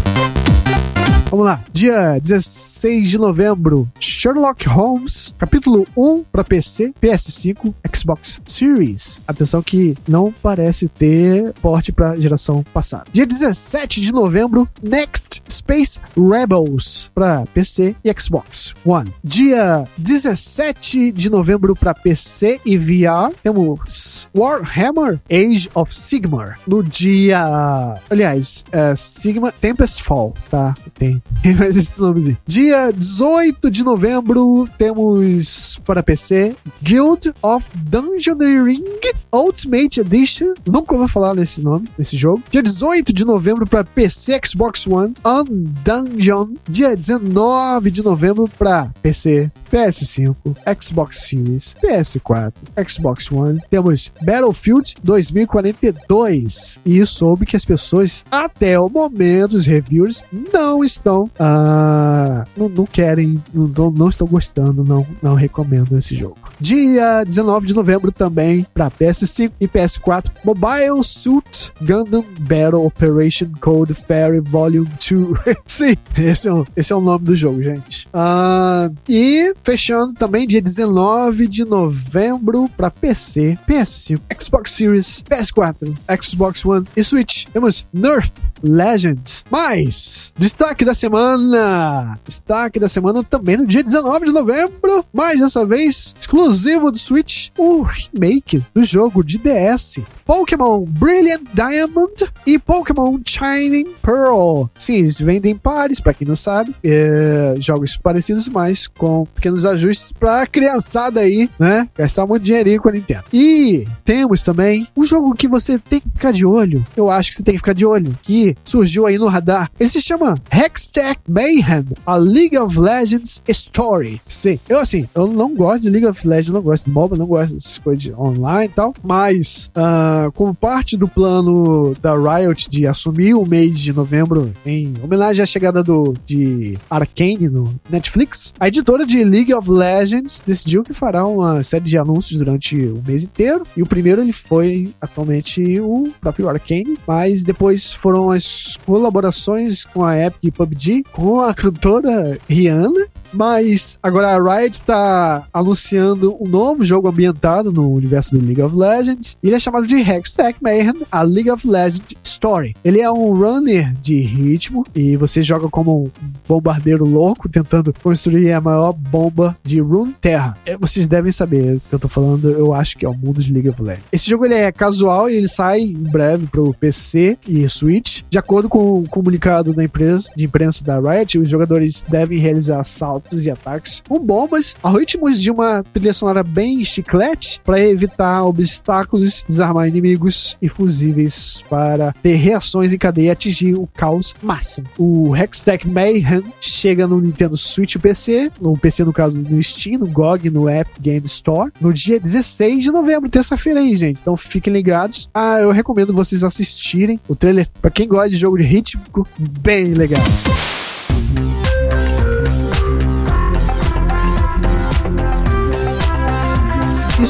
[1.32, 1.64] Vamos lá.
[1.72, 9.22] Dia 16 de novembro, Sherlock Holmes, capítulo 1 para PC, PS5, Xbox Series.
[9.26, 13.04] Atenção que não parece ter porte para geração passada.
[13.10, 19.10] Dia 17 de novembro, Next Space Rebels para PC e Xbox One.
[19.24, 26.58] Dia 17 de novembro para PC e VR, temos Warhammer Age of Sigmar.
[26.66, 30.74] No dia, aliás, é, Sigma Tempest Fall, tá?
[30.94, 31.21] tem.
[31.58, 32.38] Mas esse nomezinho.
[32.46, 38.84] Dia 18 de novembro, temos para PC Guild of Dungeoneering
[39.32, 40.54] Ultimate Edition.
[40.66, 42.42] Nunca ouvi falar nesse nome, nesse jogo.
[42.50, 46.54] Dia 18 de novembro para PC, Xbox One, Undungeon.
[46.68, 50.36] Dia 19 de novembro para PC, PS5,
[50.80, 52.52] Xbox Series, PS4,
[52.86, 53.60] Xbox One.
[53.70, 56.78] Temos Battlefield 2042.
[56.84, 61.11] E soube que as pessoas, até o momento, os reviewers, não estão.
[61.20, 66.36] Uh, não, não, querem, não, não estão gostando, não, não recomendo esse jogo.
[66.60, 73.94] Dia 19 de novembro também para PS5 e PS4, Mobile Suit Gundam Battle Operation Code
[73.94, 75.56] Fairy Volume 2.
[75.66, 78.06] Sim, esse é, esse é o nome do jogo, gente.
[78.08, 86.64] Uh, e fechando também dia 19 de novembro para PC, PS5, Xbox Series, PS4, Xbox
[86.64, 87.46] One e Switch.
[87.46, 88.32] Temos Nerf
[88.62, 89.44] Legends.
[89.50, 92.18] Mais destaque da semana.
[92.24, 95.04] Destaque da semana também no dia 19 de novembro.
[95.12, 100.00] Mais dessa vez, exclusivo do Switch, o remake do jogo de DS.
[100.24, 102.12] Pokémon Brilliant Diamond
[102.46, 104.64] e Pokémon Shining Pearl.
[104.78, 110.12] Sim, eles vendem pares, para quem não sabe, é, jogos parecidos, mas com pequenos ajustes
[110.12, 111.88] pra criançada aí, né?
[111.96, 113.24] Gastar muito dinheirinho com a Nintendo.
[113.32, 116.86] E temos também um jogo que você tem que ficar de olho.
[116.96, 119.70] Eu acho que você tem que ficar de olho, que surgiu aí no radar.
[119.78, 124.20] Ele se chama Hextech Mayhem, a League of Legends Story.
[124.26, 127.26] Sim, eu assim, eu não gosto de League of Legends, não gosto de MOBA, não
[127.26, 132.68] gosto dessas coisas de online e tal, mas uh, como parte do plano da Riot
[132.70, 138.52] de assumir o mês de novembro em homenagem à chegada do, de Arcane no Netflix,
[138.58, 143.02] a editora de League of Legends decidiu que fará uma série de anúncios durante o
[143.06, 148.41] mês inteiro, e o primeiro ele foi atualmente o próprio Arcane, mas depois foram as
[148.84, 156.36] colaborações com a Epic PUBG, com a cantora Rihanna, mas agora a Riot está anunciando
[156.40, 159.36] um novo jogo ambientado no universo do League of Legends.
[159.42, 162.76] Ele é chamado de Hextech Mayhem, a League of Legends Story.
[162.84, 166.10] Ele é um runner de ritmo e você joga como um
[166.46, 170.56] bombardeiro louco tentando construir a maior bomba de Runeterra.
[170.66, 173.40] É, vocês devem saber o que eu tô falando, eu acho que é o mundo
[173.40, 174.06] de League of Legends.
[174.12, 178.22] Esse jogo ele é casual e ele sai em breve para o PC e Switch.
[178.28, 182.82] De acordo com o comunicado da empresa, de imprensa da Riot, os jogadores devem realizar
[182.84, 187.80] saltos golpes e ataques com bombas ao ritmo de uma trilha sonora bem chiclete para
[187.80, 194.34] evitar obstáculos, desarmar inimigos e fusíveis para ter reações em cadeia e atingir o caos
[194.42, 194.88] máximo.
[194.98, 200.06] O Hextech Mayhem chega no Nintendo Switch PC, no PC no caso no Steam, no
[200.06, 204.20] GOG, no App Game Store, no dia 16 de novembro, terça-feira aí, gente.
[204.20, 205.28] Então fiquem ligados.
[205.32, 209.02] Ah, eu recomendo vocês assistirem o trailer para quem gosta de jogo de ritmo,
[209.38, 210.22] bem legal.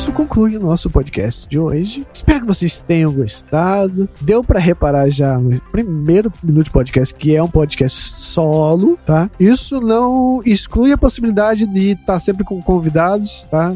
[0.02, 2.04] Isso conclui o nosso podcast de hoje.
[2.12, 4.08] Espero que vocês tenham gostado.
[4.20, 9.30] Deu para reparar já no primeiro minuto de podcast que é um podcast solo, tá?
[9.38, 13.72] Isso não exclui a possibilidade de estar tá sempre com convidados, tá?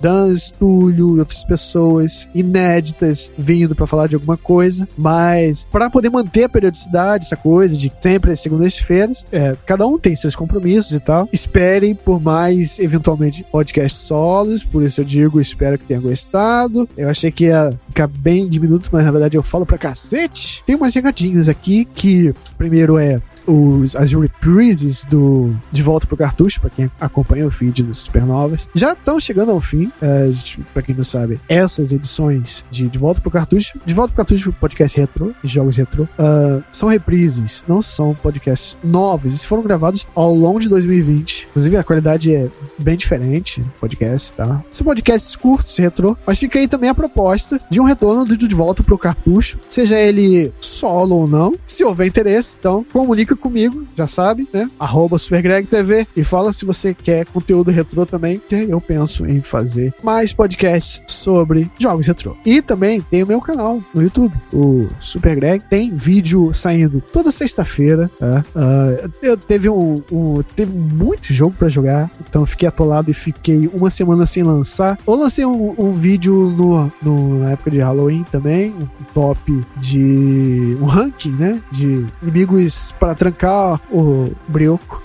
[0.00, 6.08] Dan, Túlio e outras pessoas inéditas vindo para falar de alguma coisa, mas para poder
[6.08, 10.92] manter a periodicidade, essa coisa de sempre às segundas-feiras, é, cada um tem seus compromissos
[10.92, 11.28] e tal.
[11.30, 16.88] Esperem por mais, eventualmente, podcasts solos, por isso eu digo, espero que tenha gostado.
[16.96, 20.62] Eu achei que ia ficar bem de minutos, mas na verdade eu falo pra cacete.
[20.66, 26.60] Tem umas recadinhos aqui que, primeiro é os, as reprises do De Volta pro Cartucho,
[26.60, 29.90] para quem acompanha o feed dos Supernovas, já estão chegando ao fim.
[30.00, 30.30] É,
[30.72, 34.52] para quem não sabe, essas edições de De Volta pro Cartucho, De Volta pro Cartucho,
[34.52, 39.26] podcast retro, jogos retro, uh, são reprises, não são podcasts novos.
[39.26, 41.48] Eles foram gravados ao longo de 2020.
[41.50, 44.62] Inclusive, a qualidade é bem diferente, podcast, tá?
[44.70, 48.54] São podcasts curtos, retro, mas fica aí também a proposta de um retorno do De
[48.54, 51.54] Volta pro Cartucho, seja ele solo ou não.
[51.66, 54.68] Se houver interesse, então comunica comigo, já sabe, né?
[54.78, 59.94] Arroba SuperGregTV e fala se você quer conteúdo retrô também, que eu penso em fazer
[60.02, 62.36] mais podcasts sobre jogos retrô.
[62.44, 65.64] E também tem o meu canal no YouTube, o Super Greg.
[65.68, 68.10] Tem vídeo saindo toda sexta-feira.
[68.18, 68.44] Tá?
[68.54, 73.90] Uh, teve um, um, teve muito jogo para jogar, então fiquei atolado e fiquei uma
[73.90, 74.98] semana sem lançar.
[75.06, 80.76] Eu lancei um, um vídeo no, no, na época de Halloween também, um top de
[80.80, 81.60] um ranking, né?
[81.70, 85.02] De inimigos para trancar o brioco